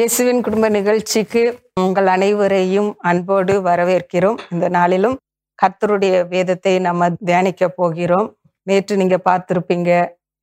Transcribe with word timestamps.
இயேசுவின் 0.00 0.40
குடும்ப 0.40 0.68
நிகழ்ச்சிக்கு 0.68 1.40
உங்கள் 1.80 2.06
அனைவரையும் 2.06 2.96
அன்போடு 2.98 3.54
வரவேற்கிறோம். 3.62 4.38
இந்த 4.50 4.68
நாளிலும் 4.68 5.16
கர்த்தருடைய 5.58 6.28
வேதத்தை 6.28 6.78
நம்ம 6.78 7.10
தியானிக்க 7.10 7.68
போகிறோம். 7.68 8.28
நேற்று 8.62 8.96
நீங்க 8.96 9.16
பார்த்திருப்பீங்க 9.24 9.90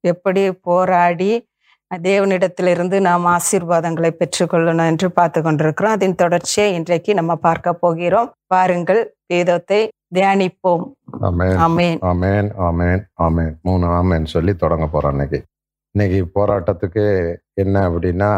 எப்படி 0.03 0.51
போராடி 0.51 1.49
தேவனிடத்திலிருந்து 1.91 2.99
நாம் 2.99 3.25
ஆசீர்வாதங்களை 3.25 4.11
பெற்றுக்கொள்ளணும் 4.19 4.85
என்று 4.85 5.11
பார்த்து 5.11 5.41
கொண்டிருக்கிறோம். 5.41 5.91
அதன் 5.91 6.15
தொடர்ச்சியை 6.15 6.73
இன்றைக்கு 6.73 7.13
நம்ம 7.13 7.35
பார்க்க 7.35 7.73
போகிறோம். 7.73 8.31
பாருங்கள் 8.47 9.15
வேதத்தை 9.27 9.87
தியானிப்போம். 10.15 10.85
ஆமென். 11.21 11.57
ஆமென். 11.57 11.99
ஆமென் 12.01 12.51
ஆமென் 12.69 13.03
ஆமென். 13.13 13.53
மூணு 13.61 13.87
ஆமென் 13.87 14.25
சொல்லி 14.25 14.55
தொடங்க 14.55 14.87
போறோம் 14.93 15.11
இன்னைக்கு. 15.11 15.41
இன்னைக்கு 15.95 16.19
போராட்டத்துக்கு 16.39 17.35
என்ன 17.53 17.89
அப்படின்னா 17.89 18.33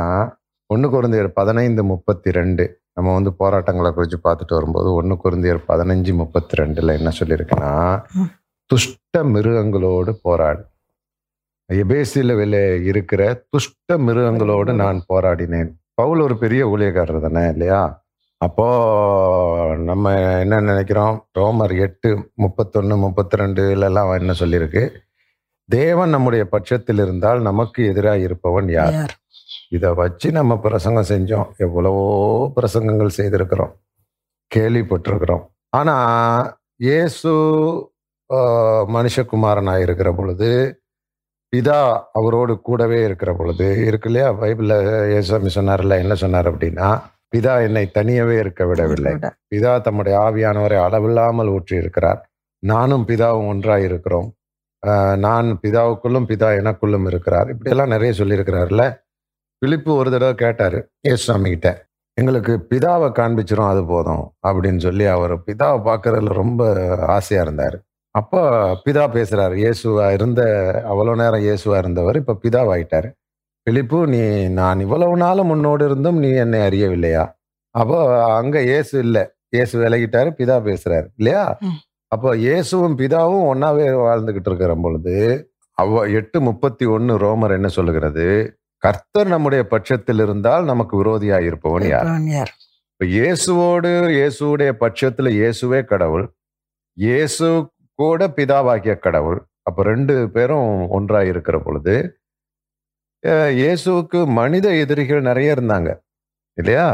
ஒன்று 0.72 0.88
குருந்தியர் 0.90 1.28
பதினைந்து 1.28 1.84
முப்பத்தி 1.84 2.32
ரெண்டு 2.32 2.82
நம்ம 2.94 3.14
வந்து 3.14 3.34
போராட்டங்களை 3.34 3.92
குறித்து 3.92 4.18
பார்த்துட்டு 4.18 4.56
வரும்போது 4.58 4.94
ஒன்று 4.94 5.16
குருந்தியர் 5.24 5.62
பதினஞ்சு 5.68 6.14
முப்பத்தி 6.14 6.58
ரெண்டுல 6.62 6.98
என்ன 6.98 7.12
சொல்லியிருக்குன்னா. 7.20 7.72
துஷ்ட 8.66 9.24
மிருகங்களோடு 9.24 10.12
போராடு. 10.22 10.62
எபேசில 11.74 12.36
வெளியே 12.36 12.84
இருக்கிற 12.84 13.46
துஷ்ட 13.50 13.98
மிருகங்களோடு 13.98 14.74
நான் 14.74 15.04
போராடினேன். 15.14 15.72
பவுல் 15.94 16.20
ஒரு 16.20 16.38
பெரிய 16.38 16.68
ஊழியக்காரர் 16.68 17.20
தானே 17.20 17.50
இல்லையா? 17.50 18.04
அப்போ 18.38 18.68
நம்ம 19.78 20.14
என்ன 20.40 20.60
நினைக்கிறோம்? 20.60 21.28
ரோமர் 21.40 21.80
எட்டு 21.80 22.32
முப்பத்தொன்னு 22.38 22.98
முப்பத்தி 22.98 23.38
ரெண்டுலலாம் 23.38 24.20
என்ன 24.20 24.34
சொல்லியிருக்கு? 24.40 24.84
தேவன் 25.70 26.10
நம்முடைய 26.10 26.46
பட்சத்தில் 26.46 26.98
இருந்தால் 26.98 27.42
நமக்கு 27.42 27.86
எதிராக 27.86 28.18
இருப்பவன் 28.18 28.70
யார்? 28.70 29.19
இதை 29.72 29.90
வச்சு 30.00 30.28
நம்ம 30.38 30.54
பிரசங்கம் 30.66 31.10
செஞ்சோம். 31.12 31.48
எவ்வளவோ 31.66 32.06
பிரசங்கங்கள் 32.58 33.18
செய்திருக்கிறோம். 33.20 33.74
கேள்விப்பட்டிருக்கிறோம். 34.52 35.44
ஆனா 35.80 35.96
இயேசு 36.88 37.32
மனுஷகுமாரனாக 38.96 39.86
இருக்கிற 39.86 40.10
பொழுது 40.18 40.50
பிதா 41.54 41.78
அவரோடு 42.20 42.54
கூடவே 42.68 43.00
இருக்கிற 43.06 43.32
பொழுது 43.38 43.68
இருக்கு 43.90 44.10
இல்லையா? 44.10 44.28
பைபிள்ல 44.42 44.76
இயேசுசாமி 45.12 45.52
சொன்னார்ல 45.56 45.98
என்ன 46.04 46.16
சொன்னார் 46.24 46.50
அப்படின்னா 46.52 46.90
பிதா 47.34 47.54
என்னை 47.68 47.84
தனியவே 47.98 48.36
இருக்க 48.44 48.62
விடவில்லை. 48.70 49.14
பிதா 49.52 49.74
தம்முடைய 49.88 50.16
ஆவியானவரை 50.26 50.78
அளவில்லாமல் 50.88 51.52
ஊற்றி 51.56 51.76
இருக்கிறார் 51.82 52.20
நானும் 52.64 53.06
பிதாவும் 53.10 53.50
ஒன்றாய் 53.54 53.88
இருக்கிறோம் 53.90 54.30
நான் 55.26 55.48
பிதாவுக்குள்ளும் 55.64 56.28
பிதா 56.32 56.50
எனக்குள்ளும் 56.62 57.08
இருக்கிறார். 57.12 57.48
இப்படியெல்லாம் 57.54 57.94
நிறைய 57.96 58.12
சொல்லியிருக்கிறார்ல. 58.20 58.84
பிலிப்பு 59.62 59.92
ஒரு 60.02 60.10
தடவை 60.14 60.34
கேட்டாரு 60.42 60.80
இயேசுசாமி 61.08 61.50
கிட்ட 61.54 61.70
எங்களுக்கு 62.18 62.54
பிதாவை 62.72 63.08
காண்பிச்சிரும் 63.18 63.70
அது 63.72 63.82
போதும் 63.92 64.24
அப்படின்னு 64.48 64.82
சொல்லி 64.86 65.06
அவர் 65.16 65.34
பிதாவை 65.48 65.80
பார்க்கறதுல 65.88 66.34
ரொம்ப 66.42 66.62
ஆசையா 67.18 67.42
இருந்தார். 67.46 67.78
அப்போ 68.16 68.42
பிதா 68.86 69.04
பேசுறாரு 69.16 69.56
இயேசுவா 69.64 70.06
இருந்த 70.18 70.42
அவ்வளோ 70.92 71.14
நேரம் 71.22 71.44
இயேசுவா 71.48 71.78
இருந்தவர் 71.84 72.20
இப்போ 72.22 72.34
பிதாவாயிட்டாரு. 72.44 73.10
பிலிப்பு 73.68 74.00
நீ 74.14 74.22
நான் 74.60 74.84
இவ்வளவு 74.86 75.16
நாளும் 75.24 75.52
உன்னோடு 75.56 75.84
இருந்தும் 75.90 76.20
நீ 76.24 76.30
என்னை 76.44 76.60
அறியவில்லையா? 76.68 77.24
அப்போ 77.76 77.98
அங்க 78.40 78.58
இயேசு 78.72 78.94
இல்லை 79.06 79.24
இயேசு 79.56 79.76
விலகிட்டாரு 79.84 80.30
பிதா 80.40 80.58
பேசுறாரு 80.70 81.08
இல்லையா. 81.20 81.44
அப்போ 82.12 82.30
இயேசுவும் 82.46 82.98
பிதாவும் 83.02 83.48
ஒன்னாவே 83.52 83.88
வாழ்ந்துகிட்டு 84.08 84.50
இருக்கிற 84.52 84.74
பொழுது 84.86 85.16
அவ 85.78 86.00
எட்டு 86.20 86.38
முப்பத்தி 86.48 86.86
ஒன்னு 86.96 87.14
ரோமர் 87.26 87.58
என்ன 87.58 87.70
சொல்லுகிறது? 87.78 88.26
கர்த்தர் 88.84 89.30
நம்முடைய 89.34 89.62
பட்சத்தில் 89.74 90.22
இருந்தால் 90.26 90.64
நமக்கு 90.72 90.94
விரோதியா 91.02 91.38
இருப்பவன் 91.48 91.86
யார்? 91.92 92.10
இப்ப 92.92 93.06
இயேசுவோடு 93.18 93.90
இயேசுவுடைய 94.18 94.72
பட்சத்துல 94.84 95.32
இயேசுவே 95.40 95.80
கடவுள். 95.92 96.26
இயேசு 96.98 97.48
கூட 98.00 98.28
பிதாவாகிய 98.38 98.94
கடவுள். 99.06 99.40
அப்ப 99.68 99.84
ரெண்டு 99.92 100.16
பேரும் 100.36 100.70
ஒன்றா 100.98 101.22
இருக்கிற 101.32 101.58
பொழுது 101.66 101.96
இயேசுவுக்கு 103.60 104.20
மனித 104.40 104.68
எதிரிகள் 104.84 105.28
நிறைய 105.30 105.56
இருந்தாங்க. 105.56 105.90
இல்லையா. 106.60 106.86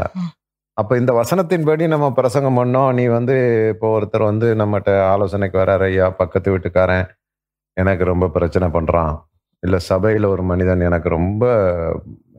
அப்ப 0.80 0.96
இந்த 1.00 1.12
வசனத்தின்படி 1.18 1.84
நம்ம 1.92 2.06
பிரசங்கம் 2.16 2.58
பண்ணோம். 2.60 2.90
நீ 2.98 3.04
வந்து 3.18 3.36
இப்போ 3.72 3.86
ஒருத்தர் 3.96 4.24
வந்து 4.30 4.48
நம்மகிட்ட 4.60 4.92
ஆலோசனைக்கு 5.12 5.56
வராரு. 5.62 5.84
ஐயா 5.92 6.06
பக்கத்து 6.20 6.50
வீட்டுக்காரன். 6.54 7.06
எனக்கு 7.76 8.04
ரொம்ப 8.12 8.26
பிரச்சனை 8.36 8.68
பண்றான். 8.76 9.14
இல்ல 9.66 9.76
சபையில 9.90 10.28
ஒரு 10.34 10.42
மனிதன் 10.52 10.86
எனக்கு 10.88 11.10
ரொம்ப 11.18 11.44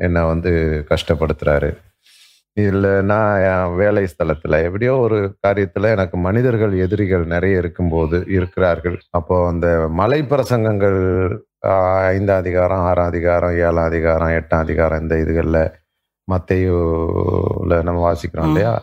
என்னை 0.08 0.24
வந்து 0.32 0.52
கஷ்டப்படுத்துறாரு 0.92 1.70
இல்லைன்னா 2.58 3.18
என் 3.48 3.74
வேலை 3.76 4.04
ஸ்தலத்துல 4.12 4.60
எப்படியோ 4.68 4.94
ஒரு 5.06 5.18
காரியத்துல 5.46 5.92
எனக்கு 5.96 6.18
மனிதர்கள் 6.28 6.74
எதிரிகள் 6.86 7.26
நிறைய 7.36 7.62
இருக்கும்போது 7.64 8.18
இருக்கிறார்கள் 8.38 8.98
அப்போ 9.12 9.36
அந்த 9.52 9.68
மலை 10.02 10.20
பிரசங்கங்கள் 10.32 11.00
ஐந்தாம் 12.12 12.42
அதிகாரம் 12.44 12.86
ஆறாம் 12.90 13.12
அதிகாரம் 13.12 13.56
ஏழாம் 13.66 13.90
அதிகாரம் 13.92 14.34
எட்டாம் 14.40 14.64
அதிகாரம் 14.66 15.02
இந்த 15.04 15.16
இதுகளில் 15.24 15.62
மத்தையுல 16.28 17.74
நம்ம 17.88 18.00
வாசிக்கிறோம். 18.08 18.50
இல்லையா 18.52 18.74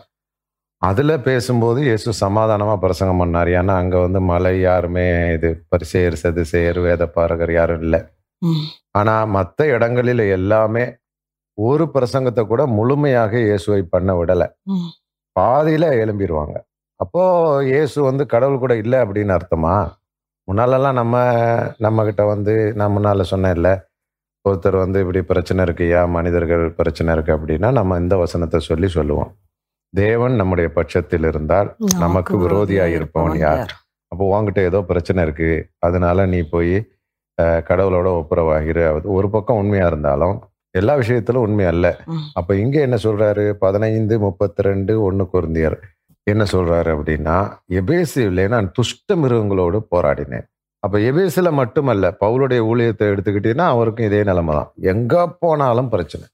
அதுல 0.81 1.11
பேசும்போது 1.27 1.79
இயேசு 1.89 2.09
சமாதானமா 2.21 2.75
பிரசங்கம் 2.83 3.21
பண்ணார் 3.21 3.49
ஏன்னா 3.59 3.75
அங்க 3.83 3.95
வந்து 4.05 4.19
மலை 4.31 4.53
யாருமே 4.61 5.05
இது 5.35 5.49
பரிசெயர் 5.73 6.17
சதுசெயர் 6.23 6.79
வேத 6.87 7.03
பாரகர் 7.17 7.53
யாரும் 7.59 7.83
இல்லை. 7.87 8.01
ஆனா 8.91 9.15
மற்ற 9.35 9.65
இடங்களில் 9.75 10.23
எல்லாமே 10.37 10.85
ஒரு 11.57 11.83
பிரசங்கத்தை 11.93 12.43
கூட 12.45 12.61
முழுமையாக 12.77 13.33
இயேசுவை 13.45 13.81
பண்ண 13.93 14.11
விடல. 14.19 14.43
பாதியில 15.35 15.85
எழும்பிடுவாங்க 16.03 16.55
அப்போ 16.99 17.21
இயேசு 17.69 17.97
வந்து 18.01 18.23
கடவுள் 18.33 18.63
கூட 18.63 18.73
இல்லை 18.83 18.97
அப்படின்னு 19.03 19.33
அர்த்தமா? 19.37 19.73
முன்னாலெல்லாம் 20.47 20.97
நம்ம 20.99 21.15
நம்ம 21.79 22.05
கிட்ட 22.05 22.23
வந்து 22.33 22.53
நான் 22.79 22.93
முன்னால 22.95 23.25
சொன்னேன்ல 23.31 23.69
ஒருத்தர் 24.45 24.77
வந்து 24.83 24.97
இப்படி 25.03 25.21
பிரச்சனை 25.23 25.61
இருக்குயா 25.65 26.01
மனிதர்கள் 26.15 26.65
பிரச்சனை 26.79 27.13
இருக்கு 27.15 27.31
அப்படின்னா 27.37 27.69
நம்ம 27.71 27.97
இந்த 27.97 28.15
வசனத்தை 28.23 28.59
சொல்லி 28.61 28.87
சொல்லுவோம். 28.89 29.31
தேவன் 29.93 30.33
நம்முடைய 30.35 30.67
பட்சத்தில் 30.77 31.27
இருந்தால் 31.31 31.69
நமக்கு 32.03 32.33
விரோதியா 32.43 32.85
இருப்பவன் 32.95 33.37
யார்? 33.43 33.71
அப்போ 34.11 34.23
உன்கிட்ட 34.33 34.61
ஏதோ 34.69 34.79
பிரச்சனை 34.89 35.19
இருக்கு 35.23 35.49
அதனால 35.79 36.25
நீ 36.33 36.41
போய் 36.53 36.75
கடவுளோட 37.69 38.07
ஒப்புரவாகிரு. 38.21 38.83
அது 38.89 39.07
ஒரு 39.17 39.29
பக்கம் 39.35 39.59
உண்மையா 39.61 39.87
இருந்தாலும் 39.91 40.35
எல்லா 40.79 40.93
விஷயத்திலும் 41.01 41.45
உண்மை 41.47 41.65
அல்ல. 41.71 41.87
அப்ப 42.39 42.55
இங்க 42.63 42.77
என்ன 42.87 42.97
சொல்றாரு? 43.03 43.45
பதினைந்து 43.65 44.15
முப்பத்தி 44.25 44.61
ரெண்டு 44.69 44.93
ஒன்னு 45.07 45.25
குருந்தியர். 45.33 45.77
என்ன 46.31 46.43
சொல்றாரு 46.51 46.89
அப்படின்னா 46.95 47.37
எபேசியிலே 47.79 48.45
நான் 48.53 48.67
துஷ்ட 48.77 49.15
மிருகங்களோடு 49.23 49.79
போராடினேன். 49.93 50.45
அப்ப 50.83 50.97
எபேசில 51.09 51.51
மட்டுமல்ல 51.59 52.05
பவுலுடைய 52.23 52.61
ஊழியத்தை 52.71 53.05
எடுத்துக்கிட்டீங்கன்னா 53.13 53.67
அவருக்கும் 53.75 54.07
இதே 54.09 54.21
நிலைமை 54.29 54.55
தான். 54.57 54.71
எங்க 54.93 55.13
போனாலும் 55.43 55.91
பிரச்சனை. 55.93 56.25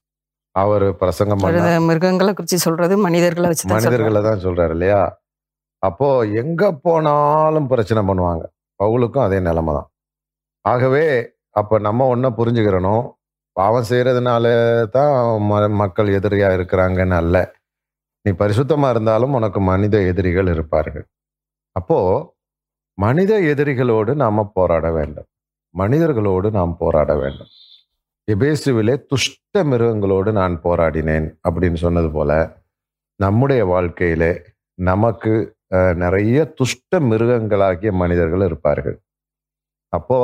அவர் 0.54 0.86
பிரசங்கம் 1.02 1.44
மிருகங்களை 1.90 2.32
குறிச்சு 2.38 2.58
சொல்றது 2.66 2.94
மனிதர்களை 3.06 3.48
வச்சு. 3.50 3.68
மனிதர்களை 3.74 4.22
தான் 4.28 4.42
சொல்றாரு 4.46 4.74
இல்லையா? 4.76 5.02
அப்போ 5.78 6.08
எங்க 6.42 6.72
போனாலும் 6.86 7.70
பிரச்சனை 7.70 8.02
பண்ணுவாங்க. 8.08 8.44
பவுலுக்கும் 8.82 9.26
அதே 9.28 9.40
நிலைமை 9.48 9.72
தான். 9.78 9.88
ஆகவே 10.62 11.32
அப்போ 11.50 11.78
நம்ம 11.78 12.06
ஒன்றை 12.06 12.30
புரிஞ்சுக்கிறணும். 12.30 13.10
பாவம் 13.52 13.84
செய்கிறதுனால 13.88 14.44
தான் 14.88 15.40
ம- 15.40 15.70
மக்கள் 15.70 16.08
எதிரியாக 16.08 16.56
இருக்கிறாங்கன்னு 16.56 17.16
அல்ல. 17.16 17.54
நீ 18.22 18.32
பரிசுத்தமாக 18.32 18.90
இருந்தாலும் 18.90 19.32
உனக்கு 19.32 19.60
மனித 19.60 20.02
எதிரிகள் 20.02 20.46
இருப்பார்கள். 20.46 21.06
அப்போது 21.72 22.26
மனித 22.94 23.40
எதிரிகளோடு 23.40 24.14
நாம் 24.14 24.50
போராட 24.54 24.92
வேண்டும். 24.92 25.26
மனிதர்களோடு 25.78 26.50
நாம் 26.50 26.76
போராட 26.76 27.16
வேண்டும். 27.16 27.46
எபேசுவிலே 28.32 29.04
துஷ்ட 29.06 29.64
மிருகங்களோடு 29.64 30.32
நான் 30.32 30.60
போராடினேன் 30.64 31.34
அப்படின்னு 31.48 31.74
சொன்னது 31.74 32.10
போல 32.10 32.56
நம்முடைய 33.16 33.64
வாழ்க்கையிலே 33.64 34.42
நமக்கு 34.74 35.56
நிறைய 35.94 36.44
துஷ்ட 36.44 37.00
மிருகங்களாகிய 37.00 37.92
மனிதர்கள் 37.92 38.44
இருப்பார்கள். 38.44 39.00
அப்போ 39.92 40.18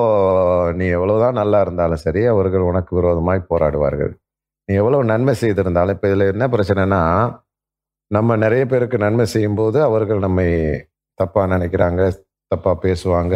நீ 0.79 0.87
எவ்வளவுதான் 0.99 1.38
நல்லா 1.41 1.59
இருந்தாலும் 1.65 2.03
சரி 2.05 2.23
அவர்கள் 2.35 2.69
உனக்கு 2.70 2.93
விரோதமாய் 2.99 3.49
போராடுவார்கள். 3.50 4.12
நீ 4.69 4.75
எவ்வளவு 4.82 5.11
நன்மை 5.12 5.35
செய்திருந்தாலும் 5.43 5.97
இப்போ 5.97 6.09
இதில் 6.11 6.31
என்ன 6.32 6.47
பிரச்சனைனா 6.55 7.00
நம்ம 8.11 8.37
நிறைய 8.44 8.62
பேருக்கு 8.70 8.99
நன்மை 9.05 9.26
செய்யும்போது 9.35 9.79
அவர்கள் 9.88 10.25
நம்மை 10.26 10.47
தப்பாக 11.20 11.47
நினைக்கிறாங்க 11.55 12.03
தப்பாக 12.50 12.76
பேசுவாங்க 12.85 13.35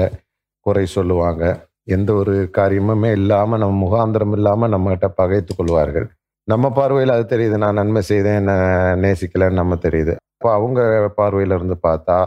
குறை 0.67 0.85
சொல்லுவாங்க. 0.97 1.45
எந்த 1.97 2.11
ஒரு 2.21 2.35
காரியமுமே 2.59 3.11
இல்லாமல் 3.21 3.61
நம்ம 3.63 3.79
முகாந்திரம் 3.85 4.35
இல்லாமல் 4.39 4.73
நம்மகிட்ட 4.75 5.09
பகைத்து 5.21 5.53
கொள்வார்கள். 5.55 6.07
நம்ம 6.49 6.67
பார்வையில் 6.79 7.15
அது 7.17 7.25
தெரியுது 7.33 7.57
நான் 7.65 7.81
நன்மை 7.81 8.03
செய்தேன் 8.11 8.39
என்ன 8.39 9.51
நம்ம 9.61 9.77
தெரியுது. 9.87 10.15
அப்போ 10.37 10.51
அவங்க 10.59 10.81
பார்வையில் 11.21 11.57
இருந்து 11.57 11.77
பார்த்தா 11.89 12.19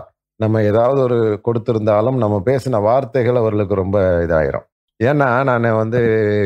நம்ம 0.43 0.61
ஏதாவது 0.69 0.99
ஒரு 1.07 1.17
கொடுத்துருந்தாலும் 1.47 2.17
நம்ம 2.23 2.37
பேசின 2.47 2.81
வார்த்தைகள் 2.87 3.41
அவர்களுக்கு 3.41 3.75
ரொம்ப 3.83 3.99
இதாயிரும். 4.25 4.65
ஏன்னா 4.99 5.27
நான் 5.49 5.65
வந்து 5.81 5.99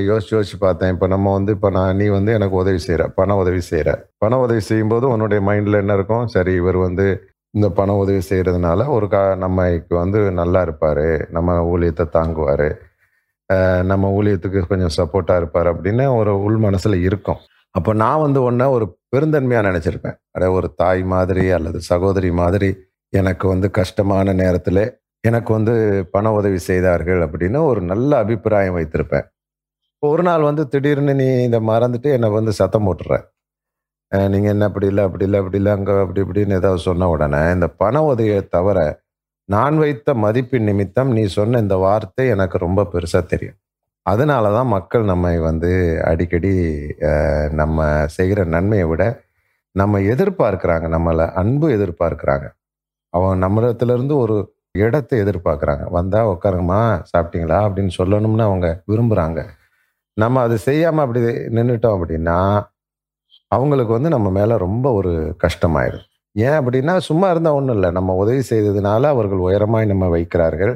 யோசிச்சு 0.10 0.34
யோசிச்சு 0.36 0.58
பார்த்தேன். 0.66 0.92
இப்போ 0.94 1.08
நம்ம 1.14 1.34
வந்து 1.38 1.52
இப்போ 1.56 1.70
நான் 1.78 1.98
நீ 2.02 2.06
வந்து 2.18 2.32
எனக்கு 2.38 2.56
உதவி 2.62 2.80
செய்கிற 2.86 3.04
பண 3.18 3.36
உதவி 3.42 3.62
செய்கிற 3.72 3.90
பண 4.24 4.40
உதவி 4.46 4.62
செய்யும்போது 4.70 5.06
உன்னுடைய 5.14 5.42
மைண்டில் 5.50 5.82
என்ன 5.82 5.96
இருக்கும்? 6.00 6.26
சரி 6.36 6.54
இவர் 6.62 6.80
வந்து 6.88 7.06
இந்த 7.54 7.68
பண 7.80 7.92
உதவி 8.04 8.22
செய்கிறதுனால 8.30 8.88
ஒரு 8.96 9.06
கா 9.14 9.22
நம்மக்கு 9.44 9.94
வந்து 10.02 10.20
நல்லா 10.40 10.60
இருப்பார். 10.68 11.06
நம்ம 11.36 11.56
ஊழியத்தை 11.74 12.06
தாங்குவார். 12.18 12.68
நம்ம 13.92 14.10
ஊழியத்துக்கு 14.18 14.60
கொஞ்சம் 14.72 14.96
சப்போர்ட்டாக 14.98 15.42
இருப்பார் 15.42 15.70
அப்படின்னு 15.74 16.04
ஒரு 16.20 16.34
உள் 16.48 16.60
மனசில் 16.66 16.98
இருக்கும். 17.08 17.40
அப்போ 17.76 17.92
நான் 18.04 18.24
வந்து 18.26 18.40
ஒன்றை 18.50 18.66
ஒரு 18.76 18.86
பெருந்தன்மையாக 19.14 19.68
நினச்சிருப்பேன். 19.70 20.18
அட 20.36 20.46
ஒரு 20.58 20.68
தாய் 20.82 21.02
மாதிரி 21.14 21.46
அல்லது 21.58 21.80
சகோதரி 21.92 22.32
மாதிரி 22.42 22.70
எனக்கு 23.14 23.46
வந்து 23.54 23.68
கஷ்டமான 23.80 24.34
நேரத்தில் 24.42 24.84
எனக்கு 25.24 25.52
வந்து 25.58 25.74
பண 26.16 26.32
உதவி 26.40 26.60
செய்தார்கள் 26.70 27.22
அப்படின்னு 27.26 27.60
ஒரு 27.70 27.82
நல்ல 27.92 28.12
அபிப்பிராயம் 28.24 28.78
வைத்திருப்பேன். 28.78 29.26
ஒரு 30.04 30.24
நாள் 30.28 30.44
வந்து 30.50 30.64
திடீர்னு 30.74 31.14
நீ 31.22 31.28
இதை 31.48 31.60
மறந்துட்டு 31.72 32.10
என்னை 32.18 32.30
வந்து 32.38 32.52
சத்தம் 32.60 32.86
போட்டுற. 32.88 33.14
நீங்கள் 34.34 34.54
என்ன 34.54 34.68
அப்படி 34.70 34.88
இல்லை 34.92 35.04
அப்படி 35.08 35.26
இல்லை 35.28 35.40
அப்படி 35.42 35.58
இல்லை 35.62 35.72
அங்கே 35.78 35.96
அப்படி 36.04 36.22
இப்படின்னு 36.26 36.58
ஏதாவது 36.60 36.82
சொன்ன 36.90 37.10
உடனே 37.16 37.42
இந்த 37.56 37.68
பண 37.82 37.96
உதவியை 38.12 38.40
தவிர 38.56 38.80
நான் 39.50 39.78
வைத்த 39.84 40.14
மதிப்பின் 40.26 40.68
நிமித்தம் 40.70 41.12
நீ 41.18 41.24
சொன்ன 41.38 41.60
இந்த 41.66 41.76
வார்த்தை 41.86 42.26
எனக்கு 42.36 42.58
ரொம்ப 42.66 42.86
பெருசாக 42.94 43.24
தெரியும். 43.34 43.58
அதனால 44.06 44.52
தான் 44.58 44.70
மக்கள் 44.76 45.04
நம்மை 45.12 45.34
வந்து 45.50 45.72
அடிக்கடி 46.12 46.54
நம்ம 47.62 47.88
செய்கிற 48.18 48.46
நன்மையை 48.56 48.86
விட 48.92 49.04
நம்ம 49.76 50.00
எதிர்பார்க்குறாங்க 50.14 50.86
நம்மளை 50.96 51.26
அன்பு 51.42 51.68
எதிர்பார்க்குறாங்க. 51.78 52.48
அவன் 53.14 53.44
நம்மிடத்துலேருந்து 53.44 54.16
ஒரு 54.24 54.38
இடத்தை 54.78 55.16
எதிர்பார்க்குறாங்க. 55.24 55.84
வந்தால் 55.98 56.32
உட்காருங்கம்மா 56.34 56.82
சாப்பிட்டீங்களா 57.12 57.60
அப்படின்னு 57.68 57.94
சொல்லணும்னு 58.00 58.46
அவங்க 58.50 58.68
விரும்புகிறாங்க 58.92 59.40
நம்ம 60.18 60.42
அது 60.42 60.56
செய்யாமல் 60.68 61.04
அப்படி 61.06 61.22
நின்றுட்டோம் 61.58 61.96
அப்படின்னா 61.98 62.38
அவங்களுக்கு 63.52 63.94
வந்து 63.98 64.10
நம்ம 64.16 64.28
மேலே 64.30 64.56
ரொம்ப 64.66 64.88
ஒரு 65.00 65.12
கஷ்டமாயிடும் 65.44 66.06
ஏன் 66.36 66.58
அப்படின்னா 66.60 66.94
சும்மா 67.10 67.28
இருந்தால் 67.30 67.58
ஒன்றும் 67.60 67.78
இல்லை. 67.78 67.90
நம்ம 67.92 68.16
உதவி 68.16 68.42
செய்ததுனால 68.52 69.04
அவர்கள் 69.14 69.42
உயரமாய் 69.48 69.92
நம்ம 69.94 70.08
வைக்கிறார்கள். 70.16 70.74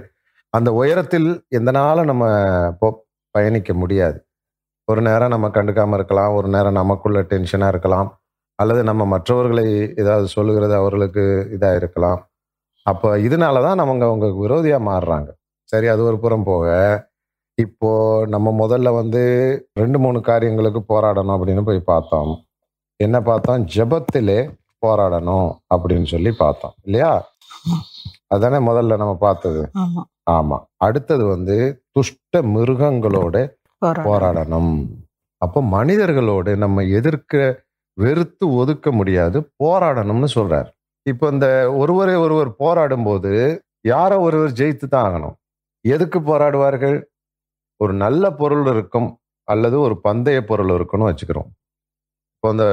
அந்த 0.53 0.69
உயரத்தில் 0.81 1.29
எந்தனால 1.57 2.03
நம்ம 2.11 2.23
போ 2.81 2.87
பயணிக்க 3.35 3.71
முடியாது. 3.73 4.17
ஒரு 4.87 5.01
நேரம் 5.01 5.33
நம்ம 5.35 5.47
கண்டுக்காமல் 5.47 5.97
இருக்கலாம் 5.99 6.35
ஒரு 6.39 6.47
நேரம் 6.55 6.79
நமக்குள்ள 6.81 7.19
டென்ஷனாக 7.31 7.73
இருக்கலாம். 7.75 8.09
அல்லது 8.55 8.83
நம்ம 8.83 9.05
மற்றவர்களை 9.05 9.65
ஏதாவது 9.95 10.27
சொல்லுகிறது 10.27 10.75
அவர்களுக்கு 10.75 11.23
இதாக 11.55 11.75
இருக்கலாம். 11.75 12.21
அப்போ 12.85 13.17
இதனால 13.17 13.61
தான் 13.65 13.79
நம்ம 13.81 14.05
அவங்க 14.05 14.27
விரோதியாக 14.43 14.87
மாறுறாங்க. 14.89 15.29
சரி 15.69 15.87
அது 15.87 16.03
ஒரு 16.03 16.17
புறம் 16.19 16.43
போக 16.43 16.67
இப்போ 17.57 17.89
நம்ம 18.25 18.67
முதல்ல 18.67 18.93
வந்து 18.93 19.21
ரெண்டு 19.73 19.99
மூணு 19.99 20.21
காரியங்களுக்கு 20.21 20.81
போராடணும் 20.89 21.35
அப்படின்னு 21.37 21.63
போய் 21.65 21.79
பார்த்தோம். 21.79 22.31
என்ன 22.99 23.21
பார்த்தோம்? 23.21 23.65
ஜெபத்திலே 23.75 24.39
போராடணும் 24.85 25.49
அப்படின்னு 25.75 26.05
சொல்லி 26.05 26.31
பார்த்தோம். 26.31 26.73
இல்லையா? 26.83 27.11
அதானே 28.27 28.59
முதல்ல 28.69 28.97
நம்ம 29.01 29.15
பார்த்தது. 29.15 29.61
ஆமா. 30.31 30.57
அடுத்தது 30.77 31.25
வந்து 31.25 31.57
துஷ்ட 31.91 32.41
மிருகங்களோட 32.55 33.35
போராடணும். 33.81 34.73
அப்போ 35.41 35.61
மனிதர்களோடு 35.75 36.51
நம்ம 36.55 36.83
எதிர்க்க 36.97 37.61
வெறுத்து 38.01 38.45
ஒதுக்க 38.61 38.87
முடியாது 38.99 39.37
போராடணும்னு 39.63 40.29
சொல்றார். 40.37 40.69
இப்போ 41.11 41.25
இந்த 41.35 41.47
ஒருவரை 41.81 42.15
ஒருவர் 42.25 42.51
போராடும் 42.63 43.07
போது 43.07 43.31
யாரோ 43.93 44.17
ஒருவர் 44.27 44.57
ஜெயித்து 44.59 44.85
தான் 44.87 45.05
ஆகணும். 45.07 45.35
எதுக்கு 45.85 46.19
போராடுவார்கள்? 46.29 46.97
ஒரு 47.83 47.93
நல்ல 48.03 48.23
பொருள் 48.41 48.65
இருக்கும் 48.73 49.09
அல்லது 49.47 49.77
ஒரு 49.85 49.95
பந்தய 50.07 50.39
பொருள் 50.49 50.71
இருக்குன்னு 50.77 51.09
வச்சுக்கிறோம். 51.09 51.49
இப்போ 52.35 52.49
இந்த 52.55 52.67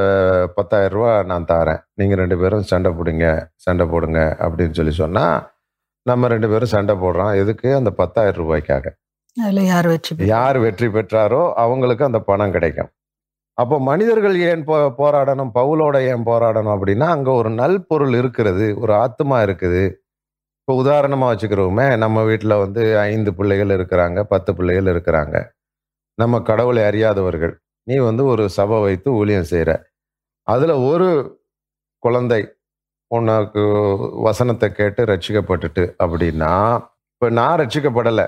பத்தாயிரம் 0.59 0.95
ரூபா 0.97 1.11
நான் 1.31 1.49
தாரேன். 1.51 1.81
நீங்க 1.99 2.15
ரெண்டு 2.21 2.37
பேரும் 2.43 2.69
சண்டை 2.71 2.91
போடுங்க 2.99 3.27
சண்டை 3.65 3.85
போடுங்க 3.93 4.21
அப்படின்னு 4.45 4.77
சொல்லி 4.79 4.95
சொன்னா 5.03 5.25
நம்ம 6.11 6.29
ரெண்டு 6.35 6.49
பேரும் 6.53 6.73
சண்டை 6.77 6.95
போடுறோம். 7.03 7.33
எதுக்கு? 7.43 7.69
அந்த 7.81 7.91
பத்தாயிரம் 8.01 8.41
ரூபாய்க்காக. 8.43 8.87
யார் 9.73 9.89
வச்சு 9.93 10.27
யார் 10.35 10.59
வெற்றி 10.65 10.89
பெற்றாரோ 10.95 11.43
அவங்களுக்கு 11.65 12.05
அந்த 12.09 12.21
பணம் 12.31 12.55
கிடைக்கும். 12.57 12.91
அப்போ 13.61 13.77
மனிதர்கள் 13.89 14.37
ஏன் 14.51 14.63
போ 14.69 14.77
போராடணும்? 15.01 15.51
பவுலோட 15.59 15.97
ஏன் 16.11 16.25
போராடணும் 16.29 16.75
அப்படின்னா 16.77 17.07
அங்கே 17.15 17.33
ஒரு 17.41 17.51
நல் 17.61 17.79
பொருள் 17.91 18.15
இருக்கிறது 18.21 18.67
ஒரு 18.83 18.93
ஆத்மா 19.05 19.39
இருக்குது. 19.47 19.83
இப்போ 20.61 20.75
உதாரணமாக 20.83 21.31
வச்சுக்கிறோமே 21.33 21.87
நம்ம 22.05 22.23
வீட்டில் 22.31 22.61
வந்து 22.65 22.83
ஐந்து 23.09 23.31
பிள்ளைகள் 23.39 23.73
இருக்கிறாங்க 23.79 24.21
பத்து 24.33 24.51
பிள்ளைகள் 24.59 24.91
இருக்கிறாங்க. 24.93 25.37
நம்ம 26.19 26.41
கடவுளை 26.51 26.83
அறியாதவர்கள். 26.91 27.55
நீ 27.87 27.97
வந்து 28.09 28.23
ஒரு 28.33 28.45
சபை 28.59 28.79
வைத்து 28.87 29.09
ஊழியம் 29.21 29.51
செய்கிற 29.53 29.71
அதில் 30.55 30.75
ஒரு 30.91 31.09
குழந்தை 32.03 32.41
உனக்கு 33.11 33.63
வசனத்தை 34.29 34.69
கேட்டு 34.81 35.03
ரட்சிக்கப்பட்டுட்டு 35.13 35.85
அப்படின்னா 36.05 36.53
இப்போ 37.15 37.29
நான் 37.39 37.59
ரட்சிக்கப்படலை. 37.63 38.27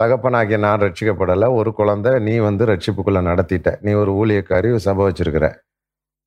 தகப்பனாகிய 0.00 0.56
நான் 0.64 0.82
ரட்சிக்கப்படலை. 0.84 1.46
ஒரு 1.58 1.70
குழந்தை 1.78 2.10
நீ 2.26 2.34
வந்து 2.48 2.64
ரட்சிப்புக்குள்ள 2.70 3.20
நடத்திட்ட. 3.30 3.68
நீ 3.86 3.92
ஒரு 4.02 4.12
ஊழியக்காரி 4.20 4.68
ஒரு 4.76 4.82
சபை 4.88 5.04
வச்சிருக்கிற 5.08 5.46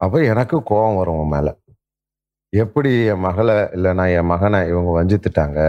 அப்போ 0.01 0.17
எனக்கு 0.31 0.57
கோபம் 0.69 0.97
வரும் 0.99 1.19
உன் 1.21 1.31
மேலே. 1.33 1.51
எப்படி 2.53 2.91
என் 3.11 3.23
மகளை 3.25 3.57
இல்லைனா 3.75 4.05
என் 4.19 4.29
மகனை 4.31 4.59
இவங்க 4.71 4.91
வஞ்சித்துட்டாங்க 4.97 5.59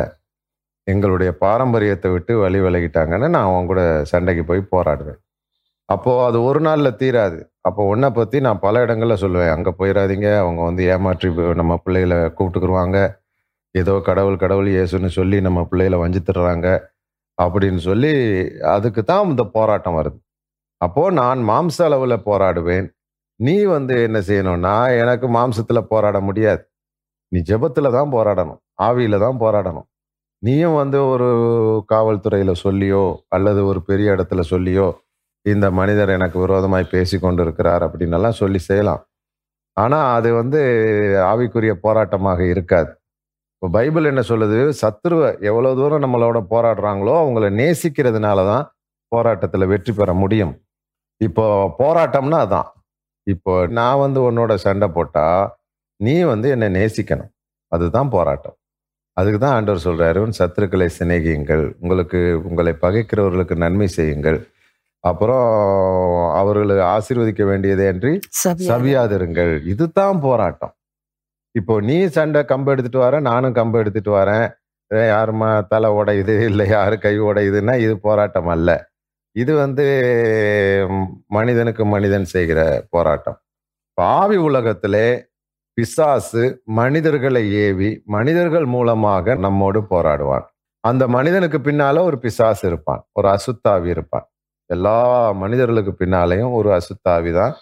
எங்களுடைய 0.87 1.31
பாரம்பரியத்தை 1.44 2.08
விட்டு 2.14 2.32
வழி 2.44 2.60
விலகிட்டாங்கன்னு 2.64 3.28
நான் 3.34 3.49
அவங்க 3.49 3.70
கூட 3.72 3.82
சண்டைக்கு 4.12 4.44
போய் 4.50 4.62
போராடுவேன். 4.75 5.19
அப்போது 5.88 6.25
அது 6.28 6.38
ஒரு 6.48 6.60
நாளில் 6.66 6.98
தீராது. 7.02 7.38
அப்போ 7.69 7.82
உன்னை 7.93 8.08
பற்றி 8.19 8.38
நான் 8.46 8.62
பல 8.66 8.82
இடங்களில் 8.87 9.22
சொல்லுவேன். 9.25 9.52
அங்கே 9.56 9.72
போயிடாதீங்க 9.81 10.28
அவங்க 10.44 10.60
வந்து 10.69 10.84
ஏமாற்றி 10.94 11.28
நம்ம 11.60 11.76
பிள்ளைகளை 11.84 12.19
கூப்பிட்டுக்குருவாங்க. 12.37 12.98
ஏதோ 13.75 13.94
கடவுள் 14.08 14.43
கடவுள் 14.44 14.70
இயேசுன்னு 14.75 15.10
சொல்லி 15.19 15.38
நம்ம 15.48 15.60
பிள்ளைகளை 15.70 15.98
வஞ்சித்துடுறாங்க. 16.05 16.69
அப்படின்னு 17.38 17.81
சொல்லி 17.88 18.12
அதுக்கு 18.75 19.02
தான் 19.11 19.31
இந்த 19.32 19.44
போராட்டம் 19.56 19.99
வருது. 20.00 20.19
அப்போ 20.81 21.05
நான் 21.20 21.40
மாம்ச 21.50 21.79
அளவில் 21.88 22.25
போராடுவேன். 22.29 22.87
நீ 23.40 23.56
வந்து 23.76 23.94
என்ன 24.06 24.19
செய்யணும்னா 24.29 24.75
எனக்கு 25.02 25.26
மாம்சத்துல 25.37 25.81
போராட 25.93 26.17
முடியாது. 26.29 26.62
நீ 27.32 27.38
ஜெபத்துல 27.50 27.90
தான் 27.99 28.12
போராடணும். 28.17 28.61
ஆவியில 28.88 29.19
தான் 29.26 29.40
போராடணும். 29.44 29.87
நீயும் 30.43 30.76
வந்து 30.82 30.99
ஒரு 31.12 31.29
காவல்துறையில 31.93 32.52
சொல்லியோ 32.64 33.05
அல்லது 33.37 33.61
ஒரு 33.70 33.81
பெரிய 33.90 34.14
இடத்துல 34.17 34.43
சொல்லியோ 34.52 34.87
இந்த 35.46 35.67
மனிதர் 35.81 36.11
எனக்கு 36.17 36.38
விரோதமாய் 36.44 36.93
பேசி 36.94 37.17
கொண்டு 37.19 37.43
இருக்கிறார் 37.46 37.84
அப்படின்னு 37.87 38.17
எல்லாம் 38.19 38.40
சொல்லி 38.43 38.61
செய்யலாம். 38.69 39.02
ஆனா 39.76 39.99
அது 40.17 40.31
வந்து 40.40 40.61
ஆவிக்குரிய 41.32 41.72
போராட்டமாக 41.86 42.41
இருக்காது. 42.55 42.91
இப்போ 43.62 43.72
பைபிள் 43.74 44.08
என்ன 44.10 44.22
சொல்லுது? 44.28 44.56
சத்துருவை 44.78 45.28
எவ்வளவு 45.48 45.76
தூரம் 45.81 46.02
நம்மளோட 46.04 46.38
போராடுறாங்களோ 46.52 47.12
அவங்கள 47.20 47.48
நேசிக்கிறதுனால 47.58 48.44
தான் 48.48 48.64
போராட்டத்தில் 49.12 49.64
வெற்றி 49.72 49.92
பெற 49.98 50.10
முடியும். 50.22 50.54
இப்போ 51.20 51.44
போராட்டம்னா 51.82 52.38
அதான். 52.46 52.70
இப்போ 53.26 53.52
நான் 53.78 54.02
வந்து 54.04 54.20
உன்னோட 54.28 54.56
சண்டை 54.64 54.88
போட்டா 54.96 55.26
நீ 56.00 56.14
வந்து 56.32 56.48
என்னை 56.54 56.69
நேசிக்கணும். 56.78 57.31
அதுதான் 57.72 58.10
போராட்டம். 58.16 58.56
அதுக்கு 59.16 59.40
தான் 59.44 59.56
ஆண்டவர் 59.58 59.86
சொல்றாரு 59.86 60.19
உன் 60.26 60.38
சத்துருக்களை 60.40 60.90
சிநேகியுங்கள். 60.98 61.64
உங்களுக்கு 61.82 62.20
உங்களை 62.48 62.74
பகைக்கிறவர்களுக்கு 62.84 63.56
நன்மை 63.66 63.90
செய்யுங்கள். 63.98 64.40
அப்புறம் 65.10 65.48
அவர்களுக்கு 66.42 66.86
ஆசீர்வதிக்க 66.96 67.44
வேண்டியதே 67.52 67.88
அன்றி 67.94 68.14
சபையா 68.44 68.69
சபியாதிருங்கள். 68.72 69.54
இதுதான் 69.74 70.19
போராட்டம். 70.28 70.76
இப்போ 71.54 71.74
நீ 71.88 71.96
சண்டை 72.16 72.40
கம்பு 72.50 72.70
எடுத்துட்டு 72.74 73.00
வர 73.06 73.14
நானும் 73.28 73.56
கம்பு 73.58 73.76
எடுத்துட்டு 73.82 74.12
வரேன். 74.20 74.46
யாருமா 75.14 75.48
தலை 75.72 75.88
உடையுது? 75.98 76.34
இல்லை 76.50 76.64
யாரு 76.76 76.96
கை 77.04 77.14
உடையுதுன்னா 77.28 77.74
இது 77.84 77.94
போராட்டம் 78.06 78.50
அல்ல. 78.54 78.70
இது 79.36 79.52
வந்து 79.62 79.84
மனிதனுக்கு 81.36 81.84
மனிதன் 81.94 82.26
செய்கிற 82.34 82.60
போராட்டம். 82.94 83.38
பாவி 83.98 84.36
உலகத்திலே 84.48 85.06
பிசாசு 85.78 86.42
மனிதர்களை 86.80 87.42
ஏவி 87.64 87.90
மனிதர்கள் 88.16 88.66
மூலமாக 88.74 89.34
நம்மோடு 89.44 89.80
போராடுவான். 89.92 90.46
அந்த 90.84 91.04
மனிதனுக்கு 91.16 91.58
பின்னால 91.68 92.02
ஒரு 92.08 92.16
பிசாசு 92.24 92.62
இருப்பான். 92.70 93.02
ஒரு 93.18 93.28
அசுத்தாவி 93.36 93.88
இருப்பான். 93.94 94.26
எல்லா 94.70 94.98
மனிதர்களுக்கு 95.42 95.92
பின்னாலேயும் 96.02 96.52
ஒரு 96.58 96.70
அசுத்தாவி 96.78 97.32
தான் 97.40 97.54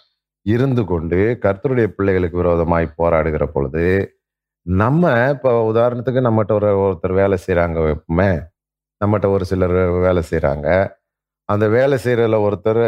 இருந்து 0.45 0.83
கொண்டு 0.85 1.19
கர்த்தருடைய 1.43 1.87
பிள்ளைகளுக்கு 1.97 2.37
விரோதமாய் 2.41 2.95
போராடுகிற 3.01 3.45
பொழுது 3.55 3.85
நம்ம 4.65 5.03
இப்போ 5.35 5.51
உதாரணத்துக்கு 5.71 6.21
நம்மகிட்ட 6.27 6.53
ஒரு 6.59 6.69
ஒருத்தர் 6.85 7.13
வேலை 7.21 7.37
செய்கிறாங்க 7.47 7.77
வைப்போமே. 7.85 8.29
நம்மகிட்ட 9.01 9.27
ஒரு 9.35 9.45
சிலர் 9.51 9.75
வேலை 10.07 10.21
செய்கிறாங்க 10.31 10.67
அந்த 11.49 11.65
வேலை 11.77 11.97
செய்கிறதுல 12.05 12.37
ஒருத்தர் 12.47 12.83